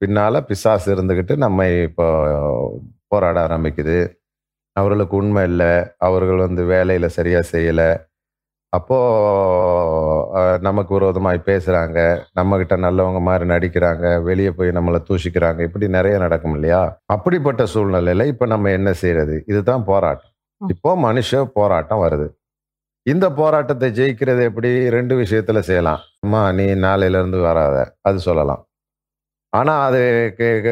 பின்னால் 0.00 0.46
பிசாசு 0.48 0.88
இருந்துக்கிட்டு 0.94 1.34
நம்ம 1.44 1.68
இப்போ 1.88 2.06
போராட 3.12 3.36
ஆரம்பிக்குது. 3.46 3.98
அவர்களுக்கு 4.76 5.14
உண்மை 5.22 5.44
இல்லை. 5.50 5.72
அவர்கள் 6.08 6.40
வந்து 6.46 6.62
வேலையில் 6.74 7.14
சரியாக 7.18 7.44
செய்யலை. 7.52 7.88
அப்போ 8.72 8.98
நமக்கு 10.66 10.92
விரோதமாய் 10.94 11.38
பேசுறாங்க. 11.46 11.98
நம்ம 12.38 12.56
கிட்ட 12.60 12.76
நல்லவங்க 12.76 13.20
மாதிரி 13.20 13.44
நடிக்கிறாங்க. 13.50 14.22
வெளியே 14.28 14.50
போய் 14.58 14.76
நம்மளை 14.78 14.98
தூஷிக்கிறாங்க. 15.08 15.60
இப்படி 15.68 15.88
நிறைய 15.96 16.18
நடக்கும் 16.18 16.54
இல்லையா? 16.58 16.82
அப்படிப்பட்ட 17.14 17.64
சூழ்நிலையில 17.74 18.26
இப்ப 18.32 18.46
நம்ம 18.54 18.70
என்ன 18.78 18.92
செய்யறது 19.02 19.34
இதுதான் 19.46 19.84
போராட்டம். 19.90 20.30
இப்போ 20.60 20.90
மனுஷ 21.06 21.44
போராட்டம் 21.58 22.02
வருது. 22.04 22.28
இந்த 23.06 23.26
போராட்டத்தை 23.40 23.88
ஜெயிக்கிறது 24.00 24.42
எப்படி? 24.48 24.70
ரெண்டு 24.96 25.14
விஷயத்துல 25.20 25.60
செய்யலாம். 25.68 26.02
அம்மா 26.24 26.42
நீ 26.58 26.66
நாளையில 26.86 27.18
இருந்து 27.20 27.40
வராத. 27.48 27.76
அது 28.08 28.18
சொல்லலாம். 28.28 28.62
ஆனா 29.52 29.74
அது 29.86 30.02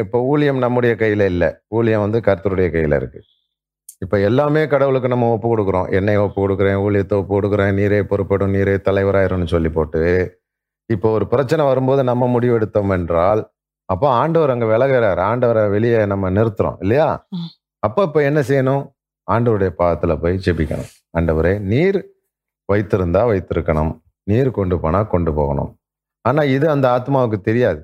இப்போ 0.03 0.19
ஊழியம் 0.31 0.63
நம்முடைய 0.65 0.93
கையில 1.01 1.25
இல்லை. 1.33 1.49
ஊழியம் 1.77 2.05
வந்து 2.05 2.19
கர்த்தருடைய 2.27 2.69
கையில 2.75 2.99
இருக்கு. 3.01 3.21
இப்ப 4.03 4.15
எல்லாமே 4.27 4.61
கடவுளுக்கு 4.73 5.09
நம்ம 5.13 5.29
ஒப்பு 5.33 5.47
கொடுக்குறோம். 5.51 5.87
என்னை 5.97 6.15
ஒப்பு 6.25 6.39
கொடுக்குறேன் 6.43 6.79
ஊழியத்தை 6.85 7.15
ஒப்பு 7.21 7.33
கொடுக்குறேன் 7.35 7.75
நீரே 7.79 7.99
பொறுப்படும் 8.11 8.53
நீரே 8.55 8.75
தலைவராயிரும்னு 8.87 9.47
சொல்லி 9.55 9.69
போட்டு 9.77 10.03
இப்போ 10.93 11.07
ஒரு 11.17 11.25
பிரச்சனை 11.33 11.63
வரும்போது 11.71 12.01
நம்ம 12.09 12.27
முடிவு 12.35 12.55
எடுத்தோம் 12.59 12.93
என்றால் 12.95 13.41
அப்போ 13.93 14.07
ஆண்டவர் 14.21 14.53
அங்க 14.53 14.65
விலகிறார். 14.71 15.19
ஆண்டவரை 15.29 15.63
வெளியே 15.75 15.99
நம்ம 16.11 16.25
நிறுத்துறோம் 16.37 16.79
இல்லையா. 16.83 17.07
அப்போ 17.83 18.01
இப்போ 18.07 18.19
என்ன 18.29 18.39
செய்யணும்? 18.49 18.83
ஆண்டவருடைய 19.27 19.71
பாதத்துல 19.81 20.13
போய் 20.21 20.35
ஜெபிக்கணும். 20.45 20.89
ஆண்டவரே 21.17 21.53
நீர் 21.71 21.99
வைத்திருந்தா 22.69 23.21
வைத்திருக்கணும். 23.31 23.93
நீர் 24.31 24.49
கொண்டு 24.59 24.75
போனா 24.83 24.99
கொண்டு 25.13 25.31
போகணும். 25.39 25.71
ஆனா 26.25 26.41
இது 26.55 26.65
அந்த 26.73 26.85
ஆத்மாவுக்கு 26.95 27.39
தெரியாது. 27.49 27.81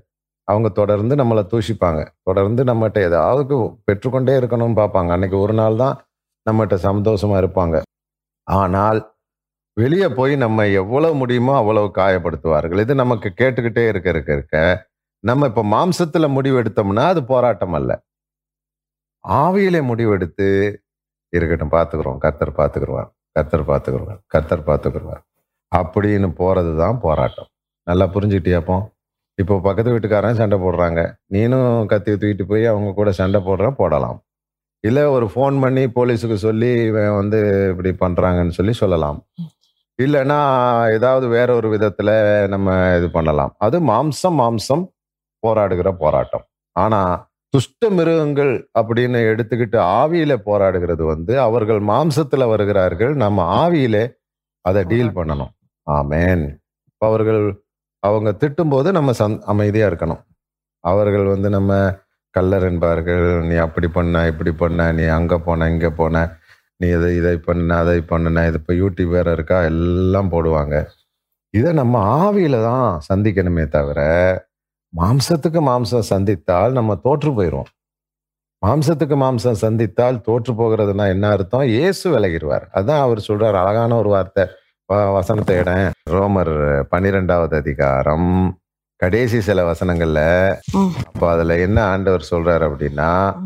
அவங்க 0.47 0.69
தொடர்ந்து 0.81 1.13
நம்மளை 1.21 1.43
தூஷிப்பாங்க. 1.53 2.01
தொடர்ந்து 2.29 2.61
நம்மகிட்ட 2.69 2.99
ஏதாவது 3.09 3.55
பெற்றுக்கொண்டே 3.87 4.35
இருக்கணும்னு 4.41 4.79
பார்ப்பாங்க. 4.81 5.09
அன்னைக்கு 5.15 5.37
ஒரு 5.45 5.55
நாள் 5.61 5.81
தான் 5.83 5.95
நம்மகிட்ட 6.47 6.77
சந்தோஷமா 6.89 7.37
இருப்பாங்க. 7.41 7.77
ஆனால் 8.47 8.99
வெளியே 9.77 10.07
போய் 10.19 10.33
நம்ம 10.43 10.65
எவ்வளவு 10.81 11.15
முடியுமோ 11.21 11.53
அவ்வளவு 11.61 11.87
காயப்படுத்துவார்கள். 11.99 12.81
இது 12.85 12.93
நமக்கு 13.03 13.29
கேட்டுக்கிட்டே 13.41 13.83
இருக்க 13.91 14.07
இருக்க 14.15 14.31
இருக்க 14.37 14.55
நம்ம 15.23 15.47
இப்போ 15.51 15.63
மாம்சத்துல 15.73 16.25
முடிவு 16.35 16.57
எடுத்தோம்னா 16.61 17.03
அது 17.13 17.21
போராட்டம் 17.31 17.75
அல்ல. 17.79 17.91
ஆவியிலே 19.23 19.81
முடிவெடுத்து 19.89 20.47
இருக்கட்டும் 21.33 21.73
பார்த்துக்கிறோம். 21.75 22.19
கர்த்தர் 22.25 22.57
பார்த்துக்கிருவார். 22.59 23.09
கர்த்தர் 23.35 23.65
பார்த்துக்குருவார். 23.71 24.19
கர்த்தர் 24.33 24.67
பார்த்துக்குருவார். 24.69 25.23
அப்படின்னு 25.71 26.27
போகிறது 26.41 26.71
தான் 26.83 26.99
போராட்டம். 27.05 27.49
நல்லா 27.87 28.05
புரிஞ்சுக்கிட்டியாப்போம் 28.15 28.85
இப்போ 29.41 29.55
பக்கத்து 29.65 29.93
வீட்டுக்காரன் 29.93 30.39
சண்டை 30.41 30.57
போடுறாங்க. 30.65 30.99
நீனும் 31.33 31.85
கத்தி 31.91 32.11
தூக்கிட்டு 32.11 32.45
போய் 32.51 32.65
அவங்க 32.71 32.89
கூட 32.99 33.09
சண்டை 33.19 33.39
போடுற 33.47 33.67
போடலாம். 33.81 34.17
இல்லை 34.87 35.03
ஒரு 35.15 35.25
ஃபோன் 35.33 35.55
பண்ணி 35.63 35.83
போலீஸுக்கு 35.97 36.37
சொல்லி 36.47 36.71
இவன் 36.89 37.15
வந்து 37.19 37.39
இப்படி 37.71 37.91
பண்ணுறாங்கன்னு 38.03 38.57
சொல்லி 38.57 38.73
சொல்லலாம். 38.81 39.19
இல்லைன்னா 39.99 40.39
ஏதாவது 40.95 41.25
வேற 41.37 41.49
ஒரு 41.59 41.67
விதத்தில் 41.75 42.13
நம்ம 42.53 42.75
இது 42.97 43.07
பண்ணலாம். 43.15 43.53
அது 43.65 43.77
மாம்சம் 43.91 44.37
மாம்சம் 44.41 44.83
போராடுகிற 45.43 45.89
போராட்டம். 46.03 46.45
ஆனால் 46.75 47.13
துஷ்ட 47.53 47.89
மிருகங்கள் 47.97 48.53
அப்படின்னு 48.79 49.19
எடுத்துக்கிட்டு 49.31 49.77
ஆவியில 49.99 50.33
போராடுகிறது 50.49 51.03
வந்து 51.13 51.33
அவர்கள் 51.47 51.81
மாம்சத்தில் 51.91 52.51
வருகிறார்கள். 52.53 53.13
நம்ம 53.23 53.45
ஆவியிலே 53.63 54.03
அதை 54.65 54.81
டீல் 54.91 55.15
பண்ணணும். 55.17 55.51
ஆமேன். 55.87 56.43
இப்ப 56.89 57.07
அவர்கள் 57.11 57.41
அவங்க 58.03 58.29
திட்டும்போது 58.41 58.89
நம்ம 58.97 59.11
சந் 59.19 59.37
அமைதியாக 59.53 59.89
இருக்கணும். 59.91 60.21
அவர்கள் 60.83 61.25
வந்து 61.33 61.49
நம்ம 61.49 61.71
கல்லர் 62.35 62.63
என்பார்கள் 62.63 63.25
நீ 63.43 63.55
அப்படி 63.57 63.87
பண்ண 63.87 64.27
இப்படி 64.27 64.51
பண்ண 64.53 64.91
நீ 64.91 65.03
அங்கே 65.17 65.37
போன 65.37 65.69
இங்கே 65.69 65.89
போன 65.91 66.25
நீ 66.79 66.87
இதை 66.87 67.15
இதை 67.15 67.37
பண்ண 67.39 67.77
அதை 67.77 67.99
பண்ணுன 68.09 68.47
இது 68.47 68.57
இப்போ 68.57 68.73
யூடியூப் 68.73 69.07
வேறு 69.07 69.31
இருக்கா? 69.31 69.61
எல்லாம் 69.63 70.31
போடுவாங்க. 70.31 70.75
இதை 71.53 71.73
நம்ம 71.73 71.95
ஆவியில் 72.19 72.61
தான் 72.61 72.87
சந்திக்கணுமே 73.09 73.67
தவிர 73.67 73.99
மாம்சத்துக்கு 74.93 75.61
மாம்சம் 75.61 76.07
சந்தித்தால் 76.09 76.71
நம்ம 76.71 76.95
தோற்று 76.97 77.31
போயிடுவோம் 77.31 77.71
மாம்சத்துக்கு 78.61 79.15
மாம்சம் 79.21 79.59
சந்தித்தால் 79.61 80.21
தோற்று 80.21 80.53
போகிறதுனா 80.53 81.07
என்ன 81.07 81.29
அர்த்தம்? 81.29 81.61
இயேசு 81.69 82.05
விலகிடுவார். 82.13 82.65
அதான் 82.73 82.99
அவர் 82.99 83.19
சொல்றார் 83.27 83.57
அழகான 83.61 83.97
ஒரு 83.97 84.09
வார்த்தை 84.09 84.43
வ- 84.89 85.13
வசனத்தை 85.13 85.55
இடம் 85.57 85.83
ரோமர் 86.11 86.53
பன்னிரெண்டாவது 86.89 87.55
அதிகாரம். 87.55 88.29
கடைசி 88.99 89.41
சில 89.41 89.71
வசனங்கள்ல. 89.71 90.21
அப்போ 91.05 91.31
அதுல 91.31 91.59
என்ன 91.59 91.83
ஆண்டவர் 91.83 92.27
சொல்றாரு 92.31 92.65
அப்படின்னா. 92.67 93.37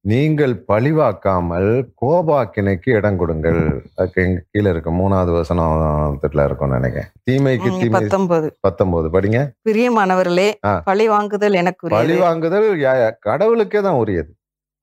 நீங்கள் 0.00 0.64
பழிவாக்காமல் 0.68 1.70
கோபாக்கினைக்கு 2.02 2.90
இடம் 2.90 3.16
கொடுங்கள். 3.16 3.82
அதுக்கு 3.96 4.22
எங்க 4.22 4.42
கீழே 4.50 4.70
இருக்கு 4.70 4.90
மூணாவது 4.90 5.32
வசனத்துல 5.40 6.44
இருக்கும் 6.44 6.70
நினைக்கிறேன். 6.70 7.10
தீமைக்கு 7.30 7.70
தீமை 7.70 7.90
பத்தொன்பது. 7.90 8.56
பத்தொன்பது. 8.60 9.08
படிங்க. 9.08 9.40
பிரியமானவர்களே. 9.68 10.48
பழி 10.84 11.08
வாங்குதல் 11.08 11.52
எனக்கு 11.52 11.88
பழி 11.88 12.16
வாங்குதல் 12.16 12.68
கடவுளுக்கே 13.20 13.80
தான் 13.80 13.94
உரியது. 13.94 14.32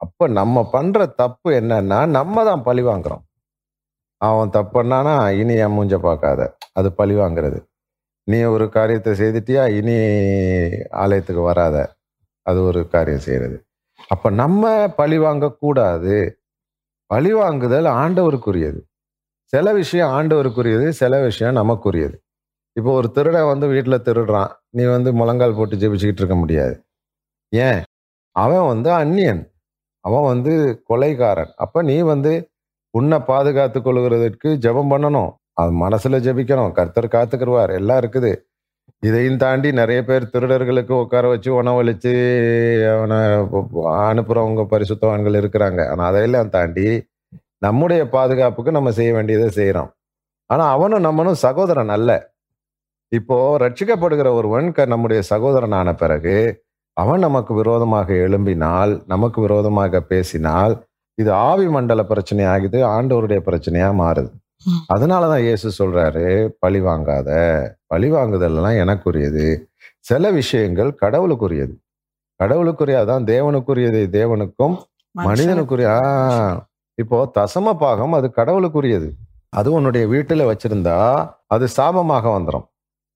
அப்ப 0.02 0.28
நம்ம 0.28 0.70
பண்ற 0.72 1.06
தப்பு 1.06 1.52
என்னன்னா 1.52 2.06
நம்ம 2.06 2.44
தான் 2.44 2.64
பழி 2.64 2.84
வாங்குறோம். 2.84 3.24
அவன் 4.18 4.50
தப்பு 4.50 4.84
பண்ணானா 4.84 5.30
இனி 5.40 5.54
என் 5.54 5.78
மூஞ்ச 5.78 5.98
பார்க்காத. 5.98 6.56
அது 6.74 6.92
பழி 6.92 7.16
வாங்குறது. 7.16 7.60
நீ 8.28 8.42
ஒரு 8.42 8.70
காரியத்தை 8.70 9.14
செய்துட்டியா? 9.14 9.64
இனி 9.78 9.98
ஆலயத்துக்கு 10.92 11.42
வராத. 11.42 11.78
அது 12.42 12.60
ஒரு 12.64 12.88
காரியம் 12.88 13.20
செய்கிறது 13.20 13.58
அப்போ 14.08 14.30
நம்ம 14.30 14.88
பழி 14.96 15.18
வாங்கக்கூடாது. 15.20 16.16
பழி 17.06 17.34
வாங்குதல் 17.34 17.88
ஆண்டவருக்குரியது. 18.02 18.82
சில 19.54 19.74
விஷயம் 19.74 20.10
ஆண்டவருக்குரியது 20.10 20.90
சில 20.90 21.22
விஷயம் 21.22 21.56
நமக்குரியது. 21.56 22.16
இப்போ 22.76 22.92
ஒரு 22.92 23.12
திருடன் 23.12 23.46
வந்து 23.46 23.68
வீட்டில் 23.68 24.04
திருடுறான். 24.08 24.52
நீ 24.70 24.84
வந்து 24.86 25.14
முழங்கால் 25.14 25.56
போட்டு 25.56 25.76
ஜெபிச்சுக்கிட்டு 25.76 26.22
இருக்க 26.24 26.36
முடியாது. 26.36 26.76
ஏன்? 27.52 27.82
அவன் 28.36 28.68
வந்து 28.68 28.92
அந்நியன். 28.92 29.44
அவன் 30.06 30.24
வந்து 30.24 30.54
கொலைகாரன். 30.90 31.52
அப்போ 31.56 31.82
நீ 31.82 31.98
வந்து 32.02 32.34
உன்னை 32.94 33.20
பாதுகாத்து 33.20 33.80
கொள்கிறதற்கு 33.80 34.50
ஜெபம் 34.66 34.92
பண்ணணும். 34.94 35.32
அது 35.56 35.88
மனசுல 35.88 36.24
ஜெபிக்கணும். 36.26 36.72
கர்த்தர் 36.72 37.08
காத்துக்கிடுவார் 37.08 37.74
எல்லாம் 37.74 38.00
இருக்குது. 38.00 38.36
இதையும் 39.00 39.38
தாண்டி 39.38 39.72
நிறைய 39.72 40.04
பேர் 40.04 40.30
திருடர்களுக்கு 40.34 40.92
உட்கார 40.92 41.28
வச்சு 41.28 41.64
உணவளிச்சு 41.64 42.14
அவனை 42.98 43.18
அனுப்புறவங்க 44.04 44.66
பரிசுத்தவான்கள் 44.70 45.38
இருக்கிறாங்க. 45.40 45.90
ஆனால் 45.90 46.10
அதையெல்லாம் 46.10 46.50
தாண்டி 46.50 47.06
நம்முடைய 47.58 48.10
பாதுகாப்புக்கு 48.10 48.72
நம்ம 48.72 48.92
செய்ய 48.92 49.14
வேண்டியதை 49.14 49.50
செய்கிறோம் 49.50 49.92
ஆனால் 50.46 50.72
அவனும் 50.72 51.00
நம்மனும் 51.00 51.42
சகோதரன் 51.46 51.90
அல்ல. 51.90 52.34
இப்போ 53.08 53.58
ரட்சிக்கப்படுகிற 53.58 54.34
ஒருவன் 54.34 54.72
க- 54.72 54.86
நம்முடைய 54.86 55.22
சகோதரனான 55.30 55.94
பிறகு 55.94 56.64
அவன் 56.94 57.20
நமக்கு 57.20 57.54
விரோதமாக 57.54 58.14
எழும்பினால் 58.14 59.04
நமக்கு 59.08 59.42
விரோதமாக 59.42 60.02
பேசினால் 60.02 60.84
இது 61.22 61.32
ஆவி 61.32 61.68
மண்டல 61.68 62.04
பிரச்சனை 62.04 62.46
ஆகுது 62.46 62.86
ஆண்டவருடைய 62.86 63.40
பிரச்சனையா 63.46 63.92
மாறுது. 64.02 64.32
அதனாலதான் 64.94 65.40
இயேசு 65.40 65.70
சொல்றாரு 65.78 66.50
பழி 66.60 66.82
வாங்காத. 66.82 67.28
பழி 67.86 68.12
வாங்குதல்லாம் 68.12 68.78
எனக்குரியது. 68.84 69.66
சில 70.00 70.32
விஷயங்கள் 70.32 70.98
கடவுளுக்குரியது. 71.02 71.76
கடவுளுக்குரியதான் 72.44 73.24
தேவனுக்குரியது. 73.24 74.02
தேவனுக்கும் 74.10 74.78
மனிதனுக்குரிய. 75.18 75.88
இப்போ 76.94 77.32
தசம 77.40 77.78
பாகம் 77.78 78.14
அது 78.14 78.32
கடவுளுக்குரியது. 78.36 79.10
அது 79.50 79.72
உன்னுடைய 79.72 80.08
வீட்டுல 80.08 80.52
வச்சிருந்தா 80.52 81.30
அது 81.48 81.66
சாபமாக 81.66 82.28
வந்துடும் 82.28 82.66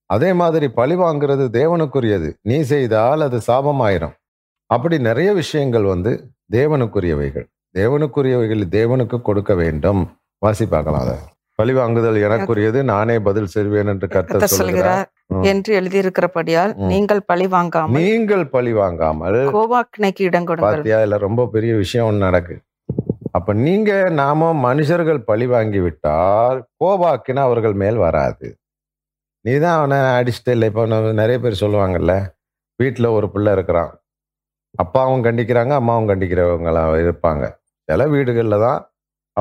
அதே 0.06 0.34
மாதிரி 0.34 0.70
பழி 0.70 0.96
வாங்குறது 0.96 1.46
தேவனுக்குரியது. 1.50 2.34
நீ 2.41 2.62
செய்தால் 2.62 3.22
அது 3.22 3.38
சாபமாயிரும். 3.48 4.13
அப்படி 4.65 5.00
நிறைய 5.00 5.34
விஷயங்கள் 5.34 5.84
வந்து 5.84 6.32
தேவனுக்குரியவைகள். 6.51 7.46
தேவனுக்குரியவைகள் 7.77 8.63
தேவனுக்கு 8.72 9.22
கொடுக்க 9.22 9.56
வேண்டும். 9.56 10.18
வாசி 10.38 10.65
பார்க்கலாம் 10.65 11.00
அதை 11.00 11.15
பழி 11.60 11.74
வாங்குதல் 11.80 12.18
எனக்குரியது. 12.28 12.80
நானே 12.92 13.16
பதில் 13.28 13.51
செய்வேன் 13.56 13.92
என்று 13.94 14.08
கர்த்தர் 14.16 14.46
சொல்கிறார். 14.60 15.08
என்று 15.51 15.72
எழுதியிருக்கிறபடியால். 15.80 16.72
நீங்கள் 16.92 17.22
பழி 17.32 17.48
வாங்காமல் 17.56 17.98
நீங்கள் 18.04 18.46
பழி 18.56 18.72
வாங்காமல் 18.82 19.39
கோபாக்கினைக்கு 19.58 20.24
இடம் 20.30 20.48
கொடுங்கள். 20.50 20.84
இல்ல 21.06 21.18
ரொம்ப 21.28 21.48
பெரிய 21.56 21.74
விஷயம் 21.84 22.08
ஒண்ணு 22.10 22.25
நடக்கு. 22.28 22.58
அப்ப 23.38 23.54
நீங்க 23.66 23.92
நாம 24.22 24.48
மனுஷர்கள் 24.68 25.20
பழி 25.30 25.48
வாங்கி 25.54 25.80
விட்டால் 25.86 26.60
கோபாக்கினா 26.84 27.42
அவர்கள் 27.50 27.75
மேல் 27.84 28.00
வராது. 28.06 28.48
நீ 29.46 29.54
தான் 29.63 29.78
அவனை 29.80 29.98
அடிச்சுட்டு 30.20 30.54
இல்லை 30.56 30.68
இப்போ 30.72 30.86
நிறைய 31.22 31.38
பேர் 31.44 31.62
சொல்லுவாங்கல்ல 31.63 32.13
வீட்டில் 32.80 33.16
ஒரு 33.18 33.28
பிள்ளை 33.34 33.51
இருக்கிறான். 33.58 33.92
அப்பாவும் 34.84 35.24
கண்டிக்கிறாங்க 35.28 35.74
அம்மாவும் 35.82 36.10
கண்டிக்கிறவங்களா 36.10 36.84
இருப்பாங்க. 37.06 37.46
சில 37.89 38.08
வீடுகளில் 38.13 38.63
தான் 38.66 38.80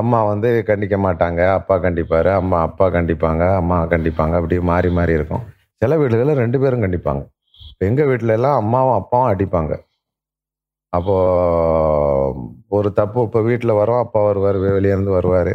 அம்மா 0.01 0.19
வந்து 0.31 0.49
கண்டிக்க 0.69 0.95
மாட்டாங்க 1.05 1.41
அப்பா 1.59 1.75
கண்டிப்பார். 1.85 2.29
அம்மா 2.41 2.57
அப்பா 2.67 2.85
கண்டிப்பாங்க. 2.97 3.43
அம்மா 3.61 3.77
கண்டிப்பாங்க. 3.93 4.35
அப்படி 4.39 4.57
மாறி 4.71 4.89
மாறி 4.97 5.13
இருக்கும். 5.19 5.43
சில 5.81 5.97
வீடுகளில் 6.01 6.41
ரெண்டு 6.43 6.57
பேரும் 6.63 6.83
கண்டிப்பாங்க. 6.85 7.23
எங்கள் 7.87 8.09
வீட்டில 8.11 8.35
எல்லாம் 8.37 8.57
அம்மாவும் 8.61 8.97
அப்பாவும் 8.99 9.31
அடிப்பாங்க. 9.33 9.73
அப்போது 10.93 12.45
ஒரு 12.77 12.89
தப்பு 12.99 13.19
இப்போ 13.27 13.39
வீட்டில் 13.49 13.79
வரோம். 13.81 14.03
அப்பா 14.05 14.21
வருவார் 14.27 14.57
வெளியே 14.77 14.93
இருந்து 14.95 15.11
வருவார். 15.17 15.53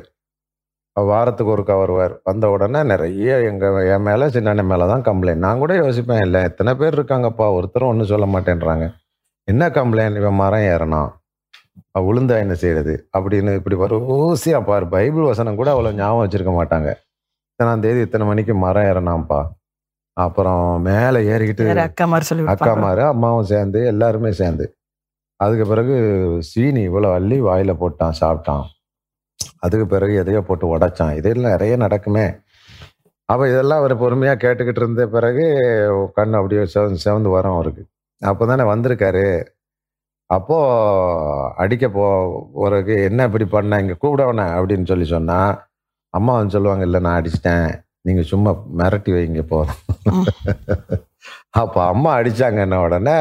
வாரத்துக்கு 0.96 1.52
ஒருக்கா 1.54 1.76
வருவார். 1.82 2.12
வந்த 2.28 2.44
உடனே 2.54 2.80
நிறைய 2.92 3.36
எங்கள் 3.50 3.78
என் 3.94 4.06
மேலே 4.08 4.26
சின்ன 4.34 4.64
மேலே 4.72 4.84
தான் 4.92 5.06
கம்ப்ளைண்ட் 5.08 5.44
நான் 5.46 5.62
கூட 5.62 5.74
யோசிப்பேன் 5.84 6.24
இல்லை 6.26 6.40
எத்தனை 6.48 6.72
பேர் 6.80 6.96
இருக்காங்கப்பா? 6.98 7.46
ஒருத்தரும் 7.58 7.90
ஒன்றும் 7.92 8.12
சொல்ல 8.12 8.26
மாட்டேன்றாங்க. 8.34 8.86
என்ன 9.48 9.68
கம்ப்ளைண்ட் 9.78 10.20
இவன் 10.20 10.40
மரம் 10.42 10.68
ஏறணும் 10.74 11.10
உளுந்தா 12.08 12.36
என்ன 12.44 12.54
செய்யறது 12.62 12.94
அப்படின்னு 13.16 13.52
இப்படி 13.58 13.76
வரிசையா 13.82 14.58
பாரு. 14.68 14.86
பைபிள் 14.94 15.30
வசனம் 15.30 15.58
கூட 15.60 15.68
அவ்வளோ 15.74 15.92
ஞாபகம் 16.00 16.22
வச்சிருக்க 16.24 16.52
மாட்டாங்க. 16.60 16.90
இத்தனாம் 17.50 17.84
தேதி 17.84 18.00
இத்தனை 18.06 18.26
மணிக்கு 18.30 18.54
மரம் 18.64 18.88
ஏறனாம்ப்பா. 18.90 19.40
அப்புறம் 20.16 20.64
மேலே 20.88 21.20
ஏறிக்கிட்டு 21.32 21.64
வேற 21.68 21.82
அக்கா 21.88 22.04
மாதிரி 22.10 22.26
சொல்லி. 22.28 22.44
அக்காமாரு 22.52 23.02
அம்மாவும் 23.12 23.50
சேர்ந்து 23.52 23.80
எல்லாருமே 23.92 24.30
சேர்ந்து. 24.40 24.66
அதுக்கு 25.40 25.64
பிறகு 25.72 25.94
சீனி 26.48 26.82
இவ்வளோ 26.88 27.08
அள்ளி 27.18 27.38
வாயில 27.48 27.72
போட்டான் 27.82 28.18
சாப்பிட்டான். 28.20 28.64
அதுக்கு 29.64 29.86
பிறகு 29.94 30.14
எதையோ 30.22 30.40
போட்டு 30.48 30.66
உடைச்சான். 30.74 31.16
இதெல்லாம் 31.20 31.54
நிறைய 31.56 31.76
நடக்குமே. 31.84 32.26
அப்போ 33.28 33.44
இதெல்லாம் 33.48 33.80
அவர் 33.82 33.94
பொறுமையாக 34.02 34.38
கேட்டுக்கிட்டு 34.44 34.80
இருந்த 34.82 35.02
பிறகு 35.16 35.44
கண் 36.14 36.38
அப்படியே 36.38 36.62
செவந்து 36.74 37.04
செவந்து 37.04 37.30
வரும் 37.36 37.56
அவருக்கு. 37.58 37.82
அப்போ 38.22 38.46
தானே 38.46 38.64
வந்திருக்காரு. 38.72 39.24
அப்போது 40.30 41.48
அடிக்க 41.62 41.84
போ 41.96 42.04
பிறகு 42.60 42.94
என்ன 43.08 43.24
இப்படி 43.28 43.46
பண்ண 43.54 43.80
இங்கே 43.82 43.96
கூப்பிடவனே 44.02 44.46
அப்படின்னு 44.58 44.90
சொல்லி 44.90 45.06
சொன்னால் 45.14 45.52
அம்மா 46.18 46.32
வந்து 46.38 46.54
சொல்லுவாங்க 46.56 46.84
இல்லை 46.88 47.00
நான் 47.06 47.18
அடிச்சிட்டேன். 47.20 47.66
நீங்கள் 48.06 48.28
சும்மா 48.30 48.50
மிரட்டி 48.80 49.10
வைங்க 49.16 49.42
போதும் 49.52 49.80
அப்போ 51.62 51.80
அம்மா 51.92 52.10
அடிச்சாங்கன்ன 52.20 52.80
உடனே 52.86 53.18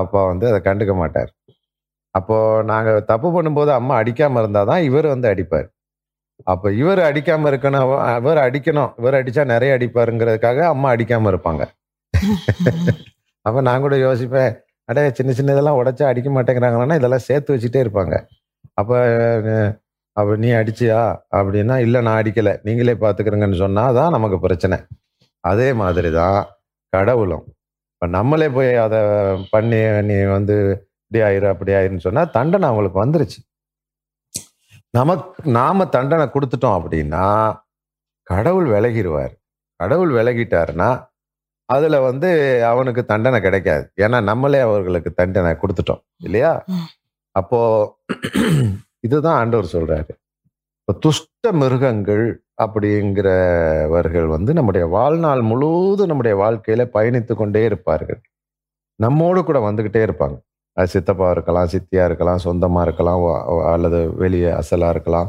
அப்போ 0.00 0.20
வந்து 0.30 0.46
அதை 0.50 0.58
கண்டுக்க 0.66 0.92
மாட்டார். 1.00 1.30
அப்போது 2.14 2.66
நாங்கள் 2.70 3.06
தப்பு 3.12 3.28
பண்ணும்போது 3.36 3.70
அம்மா 3.78 3.94
அடிக்காமல் 4.02 4.42
இருந்தால் 4.42 4.68
தான் 4.70 4.84
இவர் 4.88 5.08
வந்து 5.14 5.28
அடிப்பார். 5.32 5.68
அப்போ 6.52 6.68
இவர் 6.82 7.00
அடிக்காமல் 7.08 7.50
இருக்கணும் 7.50 7.86
இவர் 8.20 8.40
அடிக்கணும் 8.46 8.92
இவர் 9.00 9.18
அடித்தா 9.20 9.44
நிறைய 9.54 9.76
அடிப்பாருங்கிறதுக்காக 9.76 10.60
அம்மா 10.74 10.88
அடிக்காமல் 10.94 11.32
இருப்பாங்க. 11.32 11.62
அப்போ 13.46 13.60
நான் 13.68 13.84
கூட 13.86 13.96
யோசிப்பேன் 14.06 14.52
அடைய 14.88 15.08
சின்ன 15.18 15.30
சின்ன 15.38 15.52
இதெல்லாம் 15.56 15.78
உடைச்சா 15.80 16.06
அடிக்க 16.12 16.30
மாட்டேங்கிறாங்கன்னா 16.36 16.98
இதெல்லாம் 17.00 17.26
சேர்த்து 17.28 17.54
வச்சுட்டே 17.54 17.82
இருப்பாங்க. 17.84 18.14
அப்போ 18.80 18.96
அப்போ 20.16 20.32
நீ 20.42 20.48
அடிச்சியா? 20.60 20.98
அப்படின்னா 21.38 21.76
இல்லை 21.84 22.00
நான் 22.06 22.18
அடிக்கலை. 22.20 22.52
நீங்களே 22.66 22.94
பார்த்துக்கிறங்கன்னு 23.04 23.58
சொன்னால் 23.64 23.96
தான் 23.98 24.14
நமக்கு 24.16 24.38
பிரச்சனை. 24.44 24.76
அதே 25.44 25.68
மாதிரி 25.82 26.10
தான் 26.20 26.38
கடவுளும். 26.92 27.44
இப்போ 27.94 28.06
நம்மளே 28.16 28.48
போய் 28.56 28.70
அதை 28.84 29.00
பண்ணி 29.54 29.80
நீ 30.10 30.16
வந்து 30.36 30.56
இப்படி 31.04 31.20
ஆயிரு 31.28 31.48
அப்படி 31.54 31.72
ஆயிருன்னு 31.78 32.06
சொன்னால் 32.08 32.32
தண்டனை 32.36 32.66
அவங்களுக்கு 32.70 32.98
வந்துருச்சு. 33.04 33.40
நமக்கு 34.98 35.42
நாம 35.58 35.86
தண்டனை 35.96 36.26
கொடுத்துட்டோம் 36.34 36.76
அப்படின்னா 36.78 37.24
கடவுள் 38.30 38.68
விலகிடுவார் 38.74 39.34
கடவுள் 39.80 40.12
விலகிட்டாருன்னா 40.18 40.90
அதுல 41.66 42.00
வந்து 42.00 42.30
அவனுக்கு 42.66 43.04
தண்டனை 43.04 43.40
கிடைக்காது. 43.40 43.84
ஏன்னா 44.00 44.22
நம்மளே 44.22 44.60
அவர்களுக்கு 44.60 45.12
தண்டனை 45.12 45.52
கொடுத்துட்டோம். 45.52 46.02
இல்லையா. 46.16 46.52
அப்போ 47.36 47.60
இதுதான் 49.06 49.38
ஆண்டவர் 49.38 49.72
சொல்றாரு. 49.72 50.12
இப்போ 50.80 50.92
துஷ்ட 51.00 51.52
மிருகங்கள் 51.52 52.24
அப்படிங்கிறவர்கள் 52.62 54.26
வந்து 54.26 54.52
நம்முடைய 54.52 54.86
வாழ்நாள் 54.86 55.42
முழுவதும் 55.42 56.06
நம்முடைய 56.06 56.34
வாழ்க்கையில 56.44 56.82
பயணித்து 56.94 57.34
கொண்டே 57.34 57.64
இருப்பார்கள். 57.64 58.20
நம்மோடு 59.00 59.44
கூட 59.44 59.58
வந்துகிட்டே 59.70 60.02
இருப்பாங்க. 60.08 60.36
அது 60.76 60.88
சித்தப்பா 60.88 61.30
இருக்கலாம் 61.30 61.68
சித்தியா 61.72 62.04
இருக்கலாம் 62.04 62.40
சொந்தமா 62.44 62.80
இருக்கலாம் 62.82 63.24
அல்லது 63.72 64.14
வெளியே 64.14 64.50
அசலா 64.50 64.88
இருக்கலாம் 64.88 65.28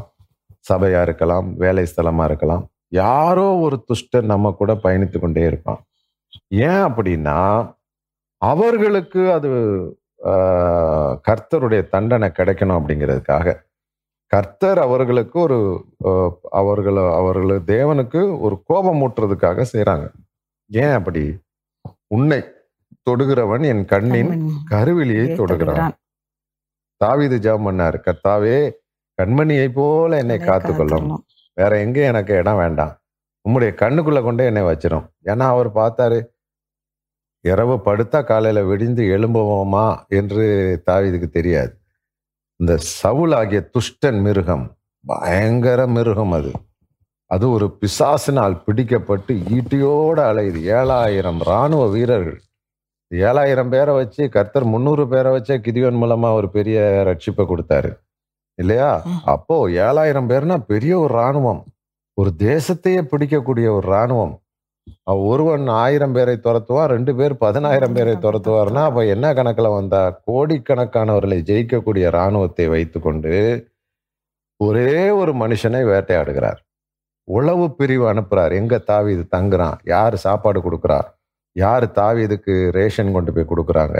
சபையா 0.72 1.02
இருக்கலாம் 1.02 1.56
வேலை 1.56 1.86
ஸ்தலமா 1.96 2.24
இருக்கலாம். 2.24 2.64
யாரோ 2.92 3.46
ஒரு 3.56 3.84
துஷ்டன் 3.90 4.30
நம்ம 4.32 4.50
கூட 4.50 4.72
பயணித்து 4.74 5.18
கொண்டே 5.18 5.42
இருப்பான். 5.42 5.80
ஏன் 6.48 6.84
அப்படின்னா 6.88 7.38
அவர்களுக்கு 8.42 9.32
அது 9.32 9.50
ஆஹ், 10.24 11.14
கர்த்தருடைய 11.28 11.88
தண்டனை 11.88 12.28
கிடைக்கணும் 12.28 12.78
அப்படிங்கிறதுக்காக. 12.78 13.48
கர்த்தர் 14.32 14.78
அவர்களுக்கு 14.78 15.40
ஒரு 15.40 15.58
அவர்கள 16.52 17.14
அவர்கள் 17.16 17.50
தேவனுக்கு 17.66 18.40
ஒரு 18.40 18.62
கோபம் 18.66 19.02
ஊட்டுறதுக்காக 19.02 19.66
செய்றாங்க. 19.72 20.06
ஏன் 20.70 20.90
அப்படி? 20.90 21.24
உன்னை 22.08 22.40
தொடுகிறவன் 23.10 23.66
என் 23.66 23.84
கண்ணின் 23.84 24.32
கருவிலியை 24.70 25.26
தொடுகிறான். 25.40 25.94
தாவீது 27.00 27.38
ஜெபம் 27.38 27.66
பண்ணாரு. 27.68 27.98
கர்த்தாவே 28.06 28.58
கண்மணியை 29.18 29.68
போல 29.74 30.16
என்னை 30.16 30.38
காத்துக்கொள்ளும். 30.48 31.08
வேற 31.56 31.80
எங்க 31.80 32.00
எனக்கு 32.04 32.34
இடம் 32.34 32.56
வேண்டாம். 32.56 32.94
உம்முடைய 33.46 33.70
கண்ணுக்குள்ள 33.82 34.22
கொண்டே 34.22 34.44
என்னை 34.44 34.62
வச்சிரும். 34.62 35.06
ஏன்னா 35.24 35.46
அவர் 35.54 35.74
பார்த்தாரு 35.74 36.18
இரவு 37.40 37.74
படுத்தா 37.84 38.24
காலையில 38.24 38.64
விடிந்து 38.64 39.02
எழும்புவோமா 39.04 40.06
என்று 40.08 40.46
தாவீதுக்கு 40.90 41.28
தெரியாது. 41.28 41.78
இந்த 42.56 42.76
சவுல் 42.76 43.32
ஆகிய 43.32 43.68
துஷ்டன் 43.72 44.20
மிருகம் 44.22 44.76
பயங்கர 45.06 45.86
மிருகம் 45.86 46.32
அது. 46.32 46.50
அது 47.30 47.50
ஒரு 47.50 47.78
பிசாசினால் 47.80 48.56
பிடிக்கப்பட்டு 48.66 49.34
ஈட்டியோட 49.56 50.18
அலையுது. 50.30 50.60
ஏழாயிரம் 50.78 51.38
ராணுவ 51.42 51.88
வீரர்கள். 51.88 52.40
ஏழாயிரம் 53.14 53.68
பேரை 53.68 53.94
வச்சு 53.94 54.28
கர்த்தர் 54.28 54.64
முந்நூறு 54.64 55.08
பேரை 55.08 55.32
வச்சே 55.32 55.56
கிதியோன் 55.66 55.98
மூலமா 56.02 56.32
ஒரு 56.32 56.50
பெரிய 56.50 56.80
ரட்சிப்பை 57.06 57.44
கொடுத்தாரு. 57.44 57.92
இல்லையா. 58.54 59.02
அப்போ 59.24 59.68
ஏழாயிரம் 59.68 60.28
பேர்னா 60.30 60.56
பெரிய 60.56 60.98
ஒரு 60.98 61.14
ராணுவம் 61.14 61.62
ஒரு 62.20 62.30
தேசத்தையே 62.38 63.00
பிடிக்கக்கூடிய 63.10 63.66
ஒரு 63.76 63.86
ராணுவம் 63.92 64.34
அவ 65.02 65.22
ஒருவன் 65.22 65.66
ஆயிரம் 65.66 66.12
பேரை 66.12 66.34
துரத்துவான் 66.36 66.92
ரெண்டு 66.94 67.12
பேர் 67.16 67.34
பதினாயிரம் 67.36 67.92
பேரை 67.92 68.14
துரத்துவார்னா 68.14 68.82
அப்ப 68.88 69.04
என்ன 69.04 69.32
கணக்குல 69.32 69.68
வந்தா 69.74 70.22
கோடிக்கணக்கானவர்களை 70.26 71.38
ஜெயிக்கக்கூடிய 71.50 72.06
ராணுவத்தை 72.10 72.68
வைத்துக்கொண்டு 72.68 73.34
ஒரே 74.60 75.10
ஒரு 75.10 75.32
மனுஷனை 75.32 75.80
வேட்டையாடுகிறார். 75.86 76.60
உளவு 77.28 77.66
பிரிவு 77.74 78.04
அனுப்புறார். 78.12 78.52
எங்க 78.54 78.78
தாவீது 78.78 79.24
தங்குறான்? 79.36 79.78
யாரு 79.84 80.16
சாப்பாடு 80.16 80.60
கொடுக்குறா 80.60 81.00
யாரு 81.56 81.86
தாவீதுக்கு 81.94 82.54
ரேஷன் 82.70 83.12
கொண்டு 83.12 83.32
போய் 83.32 83.50
கொடுக்குறாங்க? 83.50 83.98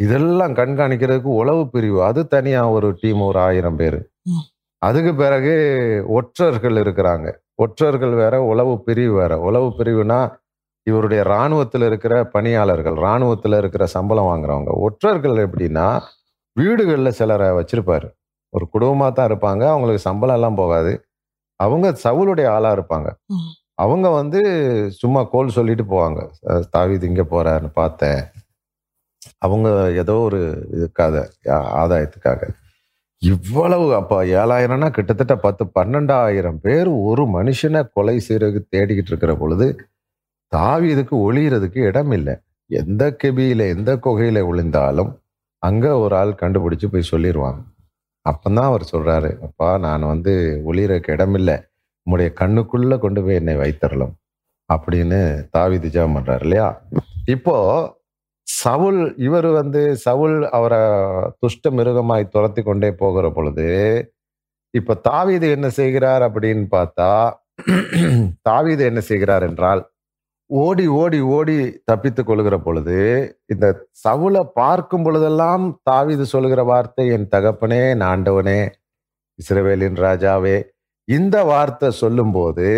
இதெல்லாம் 0.00 0.54
கண்காணிக்கிறதுக்கு 0.54 1.30
உளவு 1.42 1.62
பிரிவு. 1.70 1.98
அது 2.04 2.20
தனியா 2.26 2.62
ஒரு 2.70 2.88
டீம் 3.00 3.20
ஒரு 3.20 3.38
ஆயிரம் 3.38 3.76
பேர். 3.76 3.98
அதுக்கு 4.82 5.12
பிறகு 5.14 5.54
ஒற்றர்கள் 6.18 6.76
இருக்கிறாங்க. 6.82 7.28
ஒற்றர்கள் 7.64 8.14
வேற 8.22 8.34
உளவு 8.52 8.74
பிரிவு 8.84 9.14
வேற. 9.20 9.32
உளவு 9.48 9.68
பிரிவுனா 9.78 10.20
இவருடைய 10.86 11.20
இராணுவத்தில் 11.28 11.84
இருக்கிற 11.88 12.14
பணியாளர்கள் 12.34 12.96
இராணுவத்தில் 13.04 13.56
இருக்கிற 13.60 13.84
சம்பளம் 13.96 14.28
வாங்குறவங்க. 14.30 14.72
ஒற்றர்கள் 14.86 15.36
எப்படின்னா 15.46 15.88
வீடுகளில் 16.56 17.16
சிலரை 17.20 17.48
வச்சிருப்பாரு. 17.58 18.08
ஒரு 18.52 18.64
குடும்பமா 18.74 19.08
தான் 19.12 19.30
இருப்பாங்க. 19.30 19.62
அவங்களுக்கு 19.74 20.02
சம்பளம் 20.08 20.38
எல்லாம் 20.40 20.60
போகாது. 20.62 20.92
அவங்க 21.60 21.88
சவுளுடைய 22.04 22.46
ஆளா 22.56 22.70
இருப்பாங்க. 22.76 23.08
அவங்க 23.84 24.08
வந்து 24.20 24.40
சும்மா 25.00 25.22
கோல் 25.34 25.56
சொல்லிட்டு 25.58 25.84
போவாங்க. 25.92 26.20
தாவீது 26.74 27.06
இங்க 27.10 27.24
போறாருன்னு 27.34 27.72
பார்த்தேன். 27.82 28.20
அவங்க 29.46 29.68
ஏதோ 30.02 30.14
ஒரு 30.28 30.40
இதுக்காக 30.76 31.16
ஆதாயத்துக்காக. 31.82 32.42
இவ்வளவு 33.22 33.94
அப்பா 33.94 34.22
ஏழாயிரம்னா 34.22 34.90
கிட்டத்தட்ட 34.90 35.36
பத்து 35.36 35.64
பன்னெண்டாயிரம் 35.74 36.58
பேர் 36.60 36.88
ஒரு 37.02 37.24
மனுஷனை 37.26 37.82
கொலை 37.92 38.20
செய்யறதுக்கு 38.28 38.62
தேடிக்கிட்டு 38.70 39.06
இருக்கிற 39.06 39.34
பொழுது 39.34 39.66
தாவி 40.52 40.88
இதுக்கு 40.88 41.16
ஒளியறதுக்கு 41.18 41.80
இடம் 41.86 42.12
இல்லை 42.12 42.34
எந்த 42.70 43.16
கெபியில் 43.22 43.64
எந்த 43.66 43.96
குகையில் 43.96 44.40
ஒளிந்தாலும் 44.42 45.12
அங்கே 45.62 45.88
ஒரு 45.88 46.16
ஆள் 46.16 46.40
கண்டுபிடிச்சு 46.40 46.86
போய் 46.86 47.10
சொல்லிடுவாங்க 47.10 47.60
அப்பந்தான் 48.26 48.70
அவர் 48.70 48.84
சொல்கிறாரு 48.92 49.30
அப்பா 49.42 49.78
நான் 49.78 50.04
வந்து 50.04 50.32
ஒளியறதுக்கு 50.66 51.10
இடம் 51.10 51.34
இல்லை 51.34 51.56
உங்களுடைய 52.06 52.30
கண்ணுக்குள்ளே 52.40 52.98
கொண்டு 52.98 53.22
போய் 53.22 53.34
என்னை 53.34 53.56
வைத்தரலாம். 53.56 54.14
அப்படின்னு 54.70 55.18
தாவி 55.50 55.76
திஜா 55.76 56.04
பண்ணுறாரு 56.14 56.40
இல்லையா? 56.40 56.68
இப்போது 57.24 58.01
சவுல் 58.54 59.00
இவர் 59.18 59.48
வந்து 59.52 59.82
சவுல் 60.04 60.36
அவரை 60.50 60.80
துஷ்ட 61.38 61.70
மிருகமாய் 61.70 62.24
துரத்தி 62.28 62.62
கொண்டே 62.62 62.90
போகிற 62.94 63.26
பொழுது 63.30 63.68
இப்ப 64.74 64.98
தாவீது 65.02 65.46
என்ன 65.50 65.68
செய்கிறார் 65.70 66.22
அப்படின்னு 66.22 66.66
பார்த்தா 66.72 67.10
தாவீது 68.42 68.82
என்ன 68.84 69.00
செய்கிறார் 69.00 69.44
என்றால் 69.44 69.82
ஓடி 70.50 70.86
ஓடி 70.94 71.18
ஓடி 71.30 71.56
தப்பித்துக் 71.84 72.28
கொள்கிற 72.28 72.56
பொழுது 72.58 72.96
இந்த 73.46 73.66
சவுலை 74.04 74.42
பார்க்கும் 74.54 75.04
பொழுதெல்லாம் 75.04 75.64
தாவீது 75.82 76.24
சொல்கிற 76.26 76.62
வார்த்தை 76.64 77.04
என் 77.08 77.28
தகப்பனே 77.28 77.82
நாண்டவனே 78.02 78.60
இஸ்ரவேலின் 79.38 79.98
ராஜாவே 80.02 80.56
இந்த 81.08 81.36
வார்த்தை 81.44 81.88
சொல்லும்போது 82.00 82.68